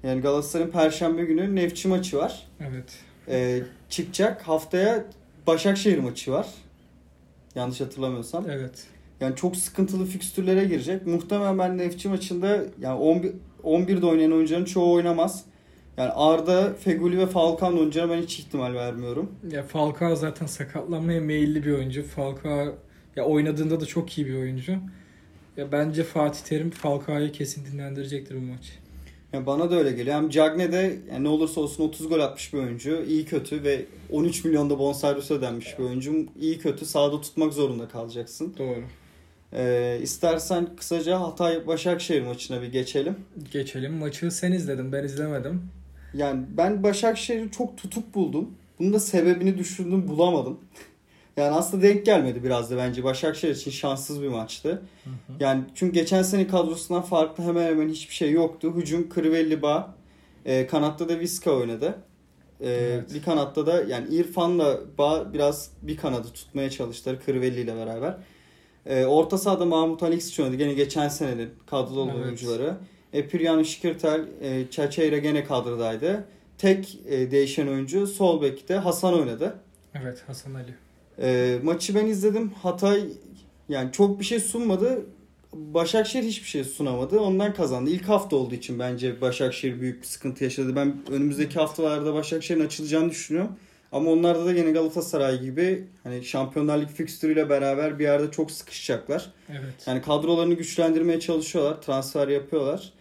Yani 0.02 0.20
Galatasaray'ın 0.20 0.70
Perşembe 0.70 1.24
günü 1.24 1.56
Nefçi 1.56 1.88
maçı 1.88 2.16
var. 2.18 2.46
Evet. 2.61 2.98
Ee, 3.28 3.62
çıkacak. 3.88 4.42
Haftaya 4.48 5.04
Başakşehir 5.46 5.98
maçı 5.98 6.32
var. 6.32 6.46
Yanlış 7.54 7.80
hatırlamıyorsam. 7.80 8.44
Evet. 8.50 8.87
Yani 9.22 9.37
çok 9.37 9.56
sıkıntılı 9.56 10.06
fikstürlere 10.06 10.64
girecek. 10.64 11.06
Muhtemelen 11.06 11.58
ben 11.58 11.78
Nefçi 11.78 12.08
maçında 12.08 12.64
yani 12.80 12.98
11 12.98 13.32
11'de 13.64 14.06
oynayan 14.06 14.32
oyuncuların 14.32 14.64
çoğu 14.64 14.92
oynamaz. 14.92 15.44
Yani 15.96 16.11
Arda, 16.11 16.74
Feguli 16.74 17.18
ve 17.18 17.26
Falcao 17.26 17.68
oynayacağına 17.68 18.12
ben 18.12 18.22
hiç 18.22 18.38
ihtimal 18.38 18.74
vermiyorum. 18.74 19.30
Ya 19.50 19.62
Falcao 19.62 20.16
zaten 20.16 20.46
sakatlanmaya 20.46 21.20
meyilli 21.20 21.64
bir 21.64 21.72
oyuncu. 21.72 22.02
Falcao 22.02 22.74
ya 23.16 23.24
oynadığında 23.24 23.80
da 23.80 23.87
çok 23.87 24.18
iyi 24.18 24.26
bir 24.26 24.35
oyuncu. 24.35 24.72
Ya 25.56 25.72
bence 25.72 26.04
Fatih 26.04 26.40
Terim 26.44 26.70
Falcao'yu 26.70 27.32
kesin 27.32 27.64
dinlendirecektir 27.72 28.37
bu 28.37 28.40
maç. 28.40 28.78
Yani 29.32 29.46
bana 29.46 29.70
da 29.70 29.76
öyle 29.76 29.92
geliyor. 29.92 30.16
Hem 30.16 30.30
Cagne 30.30 30.72
de 30.72 30.96
yani 31.12 31.24
ne 31.24 31.28
olursa 31.28 31.61
olsun 31.61 31.85
30 31.85 32.08
gol 32.08 32.20
atmış 32.20 32.52
bir 32.52 32.58
oyuncu. 32.58 33.04
İyi 33.08 33.24
kötü 33.24 33.64
ve 33.64 33.85
13 34.11 34.44
milyonda 34.44 34.78
bonservis 34.78 35.30
ödenmiş 35.30 35.78
bir 35.78 35.85
oyuncu. 35.85 36.26
İyi 36.40 36.58
kötü 36.58 36.87
sahada 36.87 37.20
tutmak 37.20 37.52
zorunda 37.52 37.88
kalacaksın. 37.88 38.54
Doğru. 38.58 38.82
Ee, 39.55 39.99
istersen 40.03 40.69
kısaca 40.77 41.21
Hatay 41.21 41.67
Başakşehir 41.67 42.23
maçına 42.23 42.62
bir 42.62 42.73
geçelim. 42.73 43.17
Geçelim. 43.53 43.93
Maçı 43.95 44.31
sen 44.31 44.53
izledin. 44.53 44.93
Ben 44.93 45.05
izlemedim. 45.05 45.62
Yani 46.15 46.43
ben 46.57 46.83
Başakşehir'i 46.83 47.51
çok 47.51 47.77
tutuk 47.79 48.15
buldum. 48.15 48.51
Bunun 48.79 48.93
da 48.93 49.01
sebebini 49.01 49.59
düşündüm 49.59 50.09
bulamadım. 50.09 50.61
Yani 51.37 51.51
aslında 51.51 51.83
denk 51.83 52.07
gelmedi 52.07 52.45
biraz 52.45 52.71
da 52.71 52.77
bence. 52.77 53.05
Başakşehir 53.05 53.55
için 53.55 53.71
şanssız 53.71 54.23
bir 54.23 54.29
maçtı. 54.29 54.83
Yani 55.41 55.62
çünkü 55.75 55.95
geçen 55.95 56.23
sene 56.23 56.47
kadrosundan 56.47 57.03
farklı 57.03 57.45
hemen 57.45 57.67
hemen 57.67 57.88
hiçbir 57.88 58.15
şey 58.15 58.31
yoktu. 58.31 58.73
Hücum 58.77 59.09
Crivelli 59.15 59.62
Bağ, 59.62 59.95
e, 60.45 60.67
kanatta 60.67 61.09
da 61.09 61.19
Viska 61.19 61.51
oynadı. 61.51 61.99
E, 62.61 62.71
Evet. 62.71 63.15
Bir 63.15 63.23
kanatta 63.23 63.67
da 63.67 63.83
yani 63.83 64.15
İrfan'la 64.15 64.81
Bağ 64.99 65.33
biraz 65.33 65.71
bir 65.83 65.97
kanadı 65.97 66.29
tutmaya 66.35 66.71
çalıştılar 66.71 67.17
Crivelli 67.27 67.61
ile 67.61 67.77
beraber. 67.77 68.17
E, 68.87 69.05
orta 69.05 69.38
sahada 69.38 69.64
Mahmut 69.64 70.03
Alex 70.03 70.40
oynadı. 70.40 70.57
Gene 70.57 70.73
geçen 70.73 71.09
senenin 71.09 71.51
kadrolu 71.66 72.11
Evet. 72.14 72.25
oyuncuları. 72.25 72.77
E, 73.12 73.29
Piryano 73.29 73.64
Şikirtel, 73.64 74.25
e, 74.42 74.71
Çaçeyra 74.71 75.18
gene 75.18 75.45
kadrodaydı. 75.45 76.25
Tek 76.59 76.99
e, 77.09 77.31
değişen 77.31 77.66
oyuncu 77.66 78.07
sol 78.07 78.42
bekte 78.42 78.75
Hasan 78.75 79.14
oynadı. 79.14 79.55
Evet 80.03 80.23
Hasan 80.27 80.55
Ali. 80.55 80.75
E, 81.23 81.59
maçı 81.62 81.95
ben 81.95 82.07
izledim. 82.07 82.51
Hatay 82.62 83.05
yani 83.68 83.92
çok 83.92 84.21
bir 84.21 84.25
şey 84.25 84.40
sunmadı. 84.40 85.07
Başakşehir 85.53 86.25
hiçbir 86.25 86.49
şey 86.49 86.64
sunamadı. 86.64 87.21
Ondan 87.21 87.55
kazandı. 87.55 87.90
İlk 87.90 88.09
hafta 88.09 88.37
olduğu 88.37 88.55
için 88.55 88.79
bence 88.79 89.21
Başakşehir 89.21 89.81
büyük 89.81 90.03
bir 90.03 90.07
sıkıntı 90.07 90.45
yaşadı. 90.45 90.77
Ben 90.77 90.95
önümüzdeki 91.11 91.55
haftalarda 91.59 92.14
Başakşehir'in 92.14 92.64
açılacağını 92.64 93.11
düşünüyorum. 93.11 93.53
Ama 93.92 94.11
onlarda 94.11 94.46
da 94.46 94.52
yine 94.52 94.70
Galatasaray 94.70 95.40
gibi 95.40 95.85
hani 96.02 96.24
Şampiyonlar 96.24 96.78
Ligi 96.78 96.92
fikstürüyle 96.92 97.48
beraber 97.48 97.98
bir 97.98 98.05
yerde 98.05 98.31
çok 98.31 98.50
sıkışacaklar. 98.50 99.33
Evet. 99.50 99.87
Yani 99.87 100.02
kadrolarını 100.02 100.55
güçlendirmeye 100.55 101.20
çalışıyorlar. 101.20 101.83
Transfer 101.83 102.28
yapıyorlar. 102.28 102.92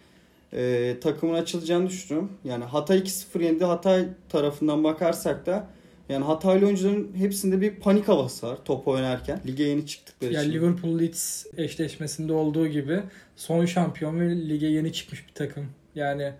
Ee, 0.52 0.96
takımın 1.00 1.34
açılacağını 1.34 1.88
düşünüyorum. 1.88 2.32
Yani 2.44 2.64
Hatay 2.64 2.98
2-0 2.98 3.42
yendi. 3.42 3.64
Hatay 3.64 4.08
tarafından 4.28 4.84
bakarsak 4.84 5.46
da 5.46 5.68
yani 6.08 6.24
Hataylı 6.24 6.66
oyuncuların 6.66 7.12
hepsinde 7.16 7.60
bir 7.60 7.80
panik 7.80 8.08
havası 8.08 8.46
var 8.46 8.58
top 8.64 8.88
oynarken. 8.88 9.40
Lige 9.46 9.64
yeni 9.64 9.86
çıktıkları 9.86 10.32
Yani 10.32 10.48
için. 10.48 10.58
Liverpool 10.58 10.98
Leeds 10.98 11.46
eşleşmesinde 11.56 12.32
olduğu 12.32 12.66
gibi 12.66 13.00
son 13.36 13.66
şampiyon 13.66 14.20
ve 14.20 14.48
lige 14.48 14.66
yeni 14.66 14.92
çıkmış 14.92 15.28
bir 15.28 15.34
takım. 15.34 15.66
Yani 15.94 16.32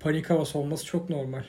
panik 0.00 0.30
havası 0.30 0.58
olması 0.58 0.86
çok 0.86 1.10
normal. 1.10 1.44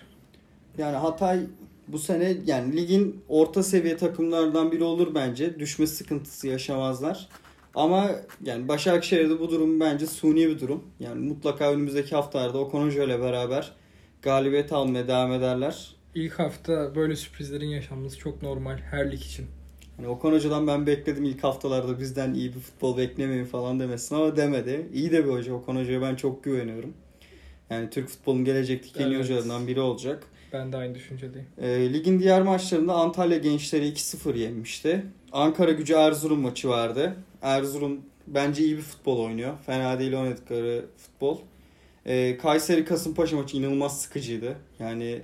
Yani 0.78 0.98
Hatay 0.98 1.40
bu 1.88 2.00
sene 2.00 2.38
yani 2.46 2.78
ligin 2.78 3.24
orta 3.30 3.64
seviye 3.64 3.98
takımlardan 3.98 4.72
biri 4.72 4.84
olur 4.84 5.16
bence. 5.16 5.60
Düşme 5.60 5.88
sıkıntısı 5.88 6.48
yaşamazlar. 6.48 7.28
Ama 7.76 8.10
yani 8.44 8.68
Başakşehir'de 8.68 9.40
bu 9.40 9.50
durum 9.52 9.80
bence 9.80 10.08
suni 10.08 10.48
bir 10.48 10.60
durum. 10.60 10.84
Yani 11.00 11.28
mutlaka 11.28 11.72
önümüzdeki 11.72 12.16
haftalarda 12.16 12.58
Okan 12.58 12.86
Hoca 12.86 13.04
ile 13.04 13.22
beraber 13.22 13.72
galibiyet 14.22 14.74
almaya 14.74 15.08
devam 15.08 15.32
ederler. 15.32 15.96
İlk 16.16 16.40
hafta 16.40 16.96
böyle 16.96 17.16
sürprizlerin 17.16 17.68
yaşanması 17.68 18.18
çok 18.18 18.42
normal 18.42 18.78
her 18.78 19.12
lig 19.12 19.22
için. 19.22 19.46
Hani 19.98 20.08
Okan 20.08 20.32
Hoca'dan 20.32 20.68
ben 20.68 20.88
bekledim 20.88 21.24
ilk 21.24 21.44
haftalarda 21.44 22.00
bizden 22.00 22.34
iyi 22.34 22.56
bir 22.56 22.60
futbol 22.60 22.98
beklemeyin 22.98 23.46
falan 23.46 23.80
demesin 23.80 24.16
ama 24.16 24.36
demedi. 24.36 24.90
İyi 24.94 25.12
de 25.12 25.26
bir 25.26 25.32
hoca. 25.32 25.54
Okan 25.54 25.76
Hoca'ya 25.76 26.02
ben 26.02 26.16
çok 26.16 26.44
güveniyorum. 26.44 26.94
Yani 27.70 27.90
Türk 27.90 28.08
futbolunun 28.08 28.46
gelecekteki 28.46 29.00
en 29.00 29.08
iyi 29.08 29.16
Evet. 29.16 29.24
hocalarından 29.24 29.68
biri 29.68 29.80
olacak. 29.80 30.24
Ben 30.54 30.72
de 30.72 30.78
aynı 30.78 30.96
düşüncedeyim. 30.96 31.48
E, 31.62 31.94
ligin 31.94 32.20
diğer 32.20 32.42
maçlarında 32.42 32.94
Antalya 32.94 33.38
gençleri 33.38 33.90
2-0 33.90 34.38
yenmişti. 34.38 35.06
Ankara 35.32 35.72
gücü 35.72 35.94
Erzurum 35.94 36.40
maçı 36.40 36.70
vardı. 36.70 37.16
Erzurum 37.42 38.02
bence 38.28 38.64
iyi 38.64 38.78
bir 38.78 38.82
futbol 38.82 39.20
oynuyor. 39.20 39.54
Fena 39.66 40.00
değil 40.00 40.14
oynadıkları 40.14 40.86
futbol. 40.98 41.38
E, 42.06 42.38
Kayseri 42.38 42.86
Kasımpaşa 42.86 43.36
maçı 43.36 43.58
inanılmaz 43.58 44.02
sıkıcıydı. 44.02 44.56
Yani 44.80 45.22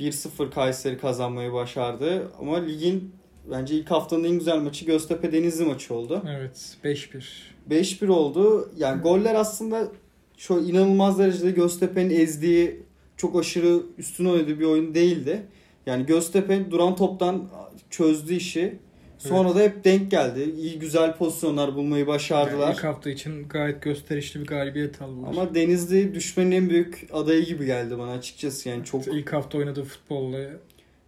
1-0 0.00 0.50
Kayseri 0.50 0.98
kazanmayı 0.98 1.52
başardı. 1.52 2.32
Ama 2.40 2.56
ligin 2.56 3.12
bence 3.50 3.74
ilk 3.74 3.90
haftanın 3.90 4.24
en 4.24 4.38
güzel 4.38 4.58
maçı 4.58 4.84
Göztepe 4.84 5.32
Denizli 5.32 5.64
maçı 5.64 5.94
oldu. 5.94 6.22
Evet 6.28 6.76
5-1. 6.84 7.22
5-1 7.70 8.08
oldu. 8.08 8.70
Yani 8.76 9.02
goller 9.02 9.34
aslında 9.34 9.88
şu 10.36 10.54
inanılmaz 10.54 11.18
derecede 11.18 11.50
Göztepe'nin 11.50 12.10
ezdiği 12.10 12.82
çok 13.18 13.36
aşırı 13.40 13.82
üstün 13.98 14.24
oynadığı 14.24 14.60
bir 14.60 14.64
oyun 14.64 14.94
değildi. 14.94 15.42
Yani 15.86 16.06
Göztepe 16.06 16.70
duran 16.70 16.96
toptan 16.96 17.48
çözdü 17.90 18.34
işi. 18.34 18.78
Sonra 19.18 19.54
da 19.54 19.60
hep 19.60 19.84
denk 19.84 20.10
geldi. 20.10 20.54
İyi 20.58 20.78
güzel 20.78 21.16
pozisyonlar 21.16 21.74
bulmayı 21.74 22.00
Yani 22.00 22.06
başardılar. 22.06 22.72
ilk 22.74 22.84
hafta 22.84 23.10
için 23.10 23.48
gayet 23.48 23.82
gösterişli 23.82 24.40
bir 24.40 24.46
galibiyet 24.46 25.02
aldılar. 25.02 25.28
Ama 25.28 25.54
Denizli 25.54 26.14
düşmenin 26.14 26.50
en 26.50 26.70
büyük 26.70 27.08
adayı 27.12 27.44
gibi 27.44 27.66
geldi 27.66 27.98
bana 27.98 28.12
açıkçası. 28.12 28.68
Yani 28.68 28.84
çok 28.84 29.06
ilk 29.06 29.32
hafta 29.32 29.58
oynadığı 29.58 29.84
futbolla 29.84 30.38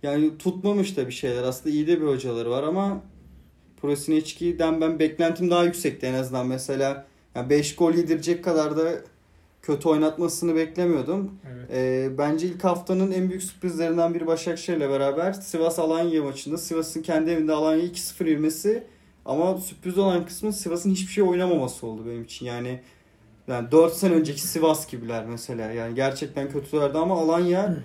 yani 0.02 0.38
tutmamış 0.38 0.96
da 0.96 1.06
bir 1.06 1.12
şeyler. 1.12 1.42
Aslında 1.42 1.74
iyi 1.74 1.86
de 1.86 2.00
bir 2.00 2.06
hocaları 2.06 2.50
var 2.50 2.62
ama 2.62 3.02
Prosineçki'den 3.80 4.80
ben 4.80 4.98
beklentim 4.98 5.50
daha 5.50 5.64
yüksekti 5.64 6.06
en 6.06 6.14
azından. 6.14 6.46
Mesela 6.46 7.06
5 7.50 7.76
gol 7.76 7.94
yedirecek 7.94 8.44
kadar 8.44 8.76
da 8.76 8.92
kötü 9.62 9.88
oynatmasını 9.88 10.54
beklemiyordum. 10.54 11.30
evet. 11.52 11.70
Ee, 11.72 12.18
bence 12.18 12.46
ilk 12.46 12.64
haftanın 12.64 13.10
en 13.12 13.28
büyük 13.28 13.42
sürprizlerinden 13.42 14.14
biri 14.14 14.26
Başakşehir'le 14.26 14.80
beraber 14.90 15.32
Sivas 15.32 15.78
Alanya 15.78 16.22
maçında 16.22 16.58
Sivas'ın 16.58 17.02
kendi 17.02 17.30
evinde 17.30 17.52
Alanya 17.52 17.84
2-0 17.84 18.28
yenmesi 18.28 18.84
ama 19.24 19.58
sürpriz 19.58 19.98
olan 19.98 20.26
kısmı 20.26 20.52
Sivas'ın 20.52 20.90
hiçbir 20.90 21.12
şey 21.12 21.24
oynamaması 21.24 21.86
oldu 21.86 22.02
benim 22.06 22.22
için. 22.24 22.46
Yani 22.46 22.80
yani 23.48 23.70
4 23.72 23.92
sene 23.94 24.14
önceki 24.14 24.40
Sivas 24.40 24.90
gibiler 24.90 25.26
mesela. 25.26 25.72
Yani 25.72 25.94
gerçekten 25.94 26.50
kötülerdi 26.50 26.98
ama 26.98 27.20
Alanya 27.20 27.76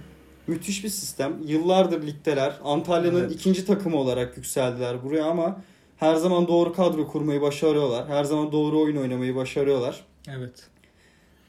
müthiş 0.48 0.84
bir 0.84 0.90
sistem. 0.90 1.34
Yıllardır 1.46 2.08
ligdeler. 2.08 2.60
Antalya'nın 2.64 3.20
Evet. 3.20 3.32
ikinci 3.32 3.66
takımı 3.66 3.98
olarak 3.98 4.38
yükseldiler 4.38 5.04
buraya 5.04 5.26
ama 5.26 5.62
her 5.98 6.16
zaman 6.16 6.48
doğru 6.48 6.74
kadro 6.74 7.08
kurmayı 7.08 7.42
başarıyorlar. 7.42 8.08
Her 8.08 8.24
zaman 8.24 8.52
doğru 8.52 8.82
oyun 8.82 8.98
oynamayı 8.98 9.36
başarıyorlar. 9.36 10.06
evet. 10.38 10.68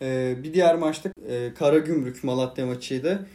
Ee, 0.02 0.36
bir 0.42 0.54
diğer 0.54 0.74
maçta 0.74 1.10
e, 1.28 1.54
Karagümrük 1.58 2.24
Malatya 2.24 2.66
maçıydı. 2.66 3.26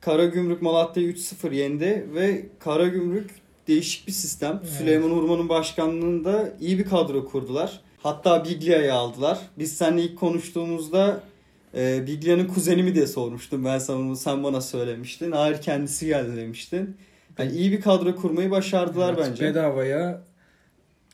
Karagümrük 0.00 0.62
Malatya'yı 0.62 1.12
3-0 1.12 1.54
yendi 1.54 2.06
ve 2.14 2.46
Karagümrük 2.58 3.30
değişik 3.68 4.06
bir 4.06 4.12
sistem. 4.12 4.60
Evet. 4.62 4.72
Süleyman 4.72 5.10
Urman'ın 5.10 5.48
başkanlığında 5.48 6.52
iyi 6.60 6.78
bir 6.78 6.84
kadro 6.84 7.24
kurdular. 7.24 7.80
Hatta 8.02 8.44
Biglia'yı 8.44 8.94
aldılar. 8.94 9.38
Biz 9.58 9.76
seninle 9.76 10.02
ilk 10.02 10.18
konuştuğumuzda 10.18 11.20
e, 11.74 12.06
Biglia'nın 12.06 12.46
kuzeni 12.46 12.82
mi 12.82 12.94
diye 12.94 13.06
sormuştum 13.06 13.64
ben 13.64 13.78
sana 13.78 13.98
bunu. 13.98 14.16
Sen 14.16 14.44
bana 14.44 14.60
söylemiştin. 14.60 15.32
Hayır 15.32 15.60
kendisi 15.60 16.06
geldi 16.06 16.36
demiştin. 16.36 16.96
Yani 17.38 17.52
iyi 17.52 17.72
bir 17.72 17.80
kadro 17.80 18.16
kurmayı 18.16 18.50
başardılar 18.50 19.14
Evet, 19.14 19.26
bence. 19.30 19.44
Bedavaya 19.44 20.22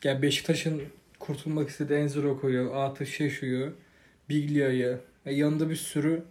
yani 0.03 0.21
Beşiktaş'ın 0.21 0.81
kurtulmak 1.19 1.69
istediği 1.69 1.99
Enzo 1.99 2.23
Roko'yu, 2.23 2.73
Atıf 2.73 3.09
Şeşu'yu, 3.09 3.73
Biglia'yı 4.29 4.97
ve 5.25 5.33
yanında 5.33 5.69
bir 5.69 5.75
sürü 5.75 6.23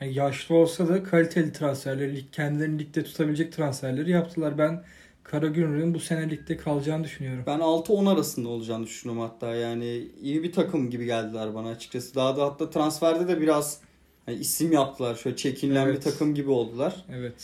yani 0.00 0.14
yaşlı 0.14 0.54
olsa 0.54 0.88
da 0.88 1.02
kaliteli 1.02 1.52
transferleri, 1.52 2.30
kendilerini 2.30 2.78
ligde 2.78 3.04
tutabilecek 3.04 3.52
transferleri 3.52 4.10
yaptılar. 4.10 4.58
Ben 4.58 4.84
Karagümrük'ün 5.24 5.94
bu 5.94 6.00
sene 6.00 6.30
ligde 6.30 6.56
kalacağını 6.56 7.04
düşünüyorum. 7.04 7.44
Ben 7.46 7.58
6-10 7.58 8.10
arasında 8.10 8.48
olacağını 8.48 8.86
düşünüyorum 8.86 9.30
hatta. 9.30 9.54
Yani 9.54 10.08
iyi 10.22 10.42
bir 10.42 10.52
takım 10.52 10.90
gibi 10.90 11.04
geldiler 11.04 11.54
bana 11.54 11.68
açıkçası. 11.68 12.14
Daha 12.14 12.36
da 12.36 12.44
hatta 12.44 12.70
transferde 12.70 13.28
de 13.28 13.40
biraz 13.40 13.80
hani 14.26 14.36
isim 14.36 14.72
yaptılar. 14.72 15.14
Şöyle 15.14 15.36
çekinilen 15.36 15.86
Evet. 15.86 15.96
bir 15.96 16.10
takım 16.10 16.34
gibi 16.34 16.50
oldular. 16.50 17.04
Evet. 17.12 17.34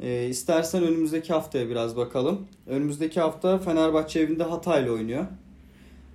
Ee, 0.00 0.26
istersen 0.28 0.82
önümüzdeki 0.82 1.32
haftaya 1.32 1.68
biraz 1.68 1.96
bakalım. 1.96 2.46
Önümüzdeki 2.66 3.20
hafta 3.20 3.58
Fenerbahçe 3.58 4.20
evinde 4.20 4.42
Hatay'la 4.42 4.92
oynuyor. 4.92 5.26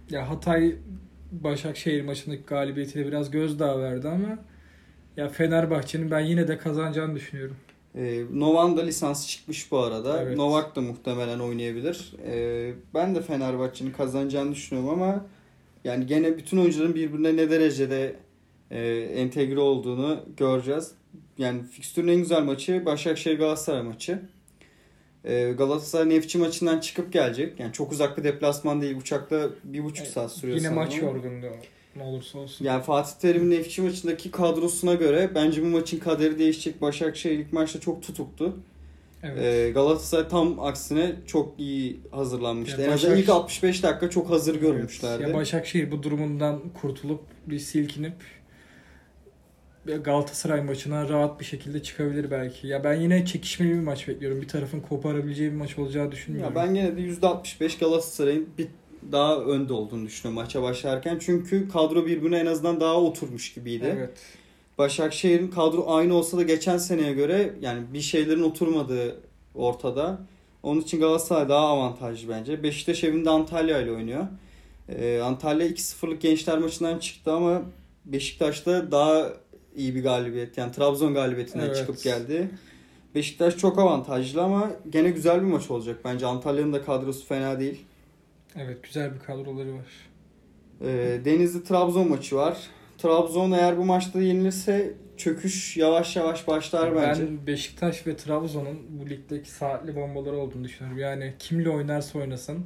Ya 0.10 0.30
Hatay 0.30 0.76
Başakşehir 1.32 2.02
maçındaki 2.02 2.44
galibiyetiyle 2.44 3.08
biraz 3.08 3.32
gözdağı 3.32 3.82
verdi 3.82 4.08
ama 4.08 4.40
ya 5.18 5.30
Fenerbahçe'nin 5.30 6.12
ben 6.12 6.20
yine 6.20 6.48
de 6.48 6.58
kazanacağını 6.58 7.16
düşünüyorum. 7.16 7.56
Ee, 7.96 8.24
Novak'ın 8.34 8.78
da 8.78 8.82
lisansı 8.82 9.28
çıkmış 9.28 9.72
bu 9.72 9.80
arada. 9.80 10.22
Evet. 10.22 10.38
Novak 10.38 10.76
da 10.76 10.82
muhtemelen 10.82 11.40
oynayabilir. 11.40 12.14
Ee, 12.26 12.74
ben 12.94 13.16
de 13.16 13.22
Fenerbahçe'nin 13.22 13.92
kazanacağını 13.92 14.52
düşünüyorum 14.52 14.90
ama 14.90 15.26
yani 15.84 16.06
gene 16.06 16.38
bütün 16.38 16.58
oyuncuların 16.58 16.96
birbirine 16.96 17.36
ne 17.36 17.50
derecede 17.50 18.16
e, 18.72 18.88
entegre 18.98 19.60
olduğunu 19.60 20.26
göreceğiz. 20.38 20.92
Yani 21.38 21.64
fikstürün 21.64 22.08
en 22.08 22.18
güzel 22.18 22.42
maçı 22.44 22.86
Başakşehir 22.86 23.38
Galatasaray 23.38 23.82
maçı. 23.82 24.20
Ee, 25.26 25.54
Galatasaray 25.58 26.10
Nefçi 26.10 26.38
maçından 26.38 26.80
çıkıp 26.80 27.14
gelecek. 27.14 27.60
Yani 27.60 27.74
çok 27.74 27.92
uzak 27.92 28.18
bir 28.18 28.24
deplasman 28.24 28.82
değil. 28.82 28.98
Uçakla 28.98 29.50
bir 29.64 29.84
buçuk 29.84 30.08
saat 30.08 30.32
sürüyor 30.32 30.58
Yine 30.58 30.68
sanırım 30.68 30.84
maç 30.84 30.98
yorgunluğu 31.02 31.52
ne 31.96 32.04
olursa 32.04 32.40
olsun. 32.40 32.66
Yani 32.66 32.84
Fatih 32.84 33.14
Terim'in 33.22 33.52
Nefçi 33.52 33.82
maçındaki 33.82 34.32
kadrosuna 34.32 34.94
göre 34.94 35.32
bence 35.36 35.62
bu 35.64 35.68
maçın 35.68 36.00
kaderi 36.00 36.40
değişecek. 36.40 36.82
Başakşehir 36.82 37.40
ilk 37.40 37.54
maçta 37.54 37.80
çok 37.80 38.04
tutuktu. 38.04 38.58
Evet. 39.24 39.44
Ee, 39.44 39.72
Galatasaray 39.72 40.28
tam 40.28 40.60
aksine 40.60 41.16
çok 41.28 41.60
iyi 41.60 42.00
hazırlanmıştı. 42.12 42.82
Ya 42.82 42.88
en 42.88 42.92
azından 42.92 43.14
Başak- 43.16 43.24
ilk 43.24 43.30
65 43.30 43.84
dakika 43.84 44.10
çok 44.10 44.30
hazır 44.30 44.52
Evet. 44.52 44.62
görmüşlerdi. 44.62 45.24
Ya 45.24 45.34
Başakşehir 45.34 45.92
bu 45.92 46.04
durumundan 46.04 46.62
kurtulup 46.82 47.22
bir 47.48 47.60
silkinip 47.60 48.14
Galatasaray 49.86 50.62
maçına 50.62 51.10
rahat 51.10 51.40
bir 51.40 51.46
şekilde 51.46 51.84
çıkabilir 51.84 52.32
belki. 52.32 52.68
Ya 52.68 52.84
ben 52.84 52.94
yine 52.94 53.26
çekişmeli 53.26 53.74
bir 53.74 53.80
maç 53.80 54.08
bekliyorum. 54.08 54.42
Bir 54.42 54.48
tarafın 54.48 54.80
koparabileceği 54.80 55.52
bir 55.52 55.56
maç 55.56 55.80
olacağı 55.80 56.12
düşünmüyorum. 56.12 56.56
Ya 56.56 56.64
ben 56.64 56.74
gene 56.74 56.98
de 56.98 57.02
%65 57.02 57.80
Galatasaray'ın 57.80 58.50
bir 58.58 58.68
daha 59.12 59.38
önde 59.38 59.74
olduğunu 59.74 60.06
düşünüyorum 60.06 60.44
maça 60.44 60.62
başlarken. 60.62 61.20
Çünkü 61.20 61.70
kadro 61.70 62.06
birbirine 62.06 62.38
en 62.38 62.46
azından 62.46 62.80
daha 62.80 63.02
oturmuş 63.02 63.54
gibiydi. 63.54 63.96
Evet. 63.98 64.20
Başakşehir'in 64.78 65.48
kadro 65.48 65.86
aynı 65.88 66.14
olsa 66.14 66.38
da 66.38 66.44
geçen 66.44 66.78
seneye 66.78 67.14
göre 67.14 67.54
yani 67.62 67.82
bir 67.94 68.02
şeylerin 68.02 68.44
oturmadığı 68.44 69.20
ortada. 69.56 70.22
Onun 70.64 70.82
için 70.82 71.00
Galatasaray 71.00 71.50
daha 71.50 71.68
avantajlı 71.68 72.30
bence. 72.30 72.64
Beşiktaş 72.64 73.04
evinde 73.04 73.30
Antalya 73.30 73.82
ile 73.82 73.92
oynuyor. 73.92 74.28
Ee, 74.90 75.20
Antalya 75.24 75.68
2-0'lık 75.68 76.22
gençler 76.22 76.58
maçından 76.58 77.00
çıktı 77.00 77.32
ama 77.32 77.62
Beşiktaş'ta 78.06 78.92
daha 78.92 79.34
iyi 79.76 79.96
bir 79.96 80.04
galibiyet. 80.04 80.58
Yani 80.58 80.72
Trabzon 80.72 81.14
galibiyetinden 81.14 81.66
Evet. 81.66 81.78
çıkıp 81.78 82.04
geldi. 82.04 82.50
Beşiktaş 83.16 83.58
çok 83.58 83.80
avantajlı 83.80 84.42
ama 84.42 84.72
gene 84.90 85.10
güzel 85.10 85.42
bir 85.42 85.46
maç 85.48 85.72
olacak 85.72 85.98
bence. 86.06 86.26
Antalya'nın 86.26 86.74
da 86.74 86.82
kadrosu 86.82 87.26
fena 87.26 87.60
değil. 87.60 87.86
Evet 88.56 88.84
güzel 88.84 89.14
bir 89.14 89.20
kadroları 89.20 89.74
var. 89.74 89.88
Ee, 90.82 91.22
Denizli 91.26 91.64
Trabzon 91.64 92.10
maçı 92.10 92.36
var. 92.36 92.58
Trabzon 92.98 93.52
eğer 93.52 93.78
bu 93.78 93.86
maçta 93.86 94.22
yenilirse 94.22 94.94
çöküş 95.18 95.78
yavaş 95.78 96.16
yavaş 96.16 96.48
başlar 96.48 96.96
bence. 96.96 97.22
Ben 97.22 97.48
Beşiktaş 97.48 98.08
ve 98.08 98.16
Trabzon'un 98.16 98.78
bu 98.90 99.10
ligdeki 99.10 99.52
saatli 99.52 99.96
bombaları 99.96 100.38
olduğunu 100.38 100.64
düşünüyorum. 100.64 101.00
Yani 101.00 101.34
kimle 101.40 101.70
oynarsa 101.70 102.20
oynasın, 102.20 102.66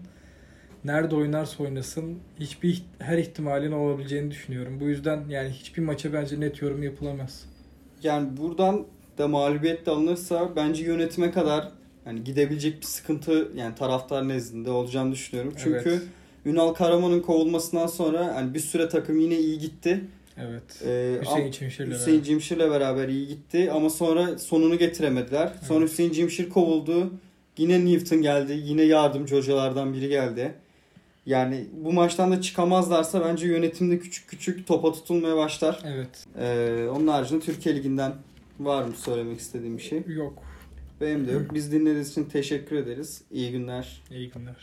nerede 0.86 1.16
oynarsa 1.16 1.64
oynasın 1.64 2.20
hiçbir 2.40 2.84
her 3.00 3.18
ihtimalin 3.18 3.72
olabileceğini 3.72 4.32
düşünüyorum. 4.32 4.80
Bu 4.80 4.84
yüzden 4.84 5.24
yani 5.30 5.50
hiçbir 5.50 5.82
maça 5.82 6.14
bence 6.14 6.40
net 6.40 6.62
yorum 6.62 6.84
yapılamaz. 6.84 7.46
Yani 8.04 8.38
buradan 8.38 8.86
da 9.18 9.28
mağlubiyet 9.28 9.86
de 9.86 9.92
alınırsa 9.92 10.56
bence 10.56 10.84
yönetime 10.84 11.32
kadar 11.32 11.72
yani 12.06 12.24
gidebilecek 12.24 12.82
bir 12.82 12.86
sıkıntı 12.86 13.52
yani 13.56 13.76
taraftar 13.76 14.28
nezdinde 14.28 14.72
olacağını 14.72 15.12
düşünüyorum. 15.12 15.54
Çünkü 15.58 15.90
Evet. 15.90 16.02
Ünal 16.46 16.74
Karaman'ın 16.74 17.22
kovulmasından 17.22 17.88
sonra 17.88 18.36
hani 18.36 18.54
bir 18.54 18.60
süre 18.60 18.90
takım 18.90 19.20
yine 19.20 19.38
iyi 19.38 19.60
gitti. 19.60 20.02
Evet. 20.38 20.82
Ee, 20.86 21.20
Hüseyin 21.22 21.52
Çimşir'le 21.52 21.92
Hüseyin 21.92 22.08
beraber. 22.08 22.24
Cimşir'le 22.24 22.60
beraber 22.60 23.08
iyi 23.08 23.28
gitti 23.28 23.72
ama 23.72 23.90
sonra 23.90 24.38
sonunu 24.38 24.78
getiremediler. 24.78 25.54
Sonra 25.68 25.80
Evet. 25.80 25.92
Hüseyin 25.92 26.12
Cimşir 26.12 26.50
kovuldu. 26.50 27.14
Yine 27.58 27.86
Newton 27.86 28.22
geldi. 28.22 28.62
Yine 28.66 28.82
yardımcı 28.82 29.36
hocalardan 29.36 29.94
biri 29.94 30.10
geldi. 30.10 30.54
Yani 31.26 31.66
bu 31.74 31.94
maçtan 31.94 32.32
da 32.32 32.42
çıkamazlarsa 32.42 33.26
bence 33.26 33.48
yönetimde 33.48 34.00
küçük 34.00 34.28
küçük 34.28 34.68
topa 34.68 34.92
tutulmaya 34.92 35.38
başlar. 35.38 35.80
Evet. 35.86 36.26
Ee, 36.40 36.88
onun 36.92 37.08
haricinde 37.08 37.40
Türkiye 37.40 37.76
Ligi'nden 37.76 38.14
var 38.60 38.84
mı 38.84 38.94
söylemek 38.96 39.40
istediğim 39.40 39.78
bir 39.78 39.84
şey? 39.84 40.04
Yok. 40.08 40.44
Benim 41.02 41.28
de 41.28 41.32
yok. 41.32 41.54
Biz 41.54 41.72
dinlediğiniz 41.72 42.12
için 42.12 42.24
teşekkür 42.24 42.76
ederiz. 42.76 43.22
İyi 43.32 43.52
günler. 43.52 44.02
İyi 44.12 44.30
günler. 44.30 44.56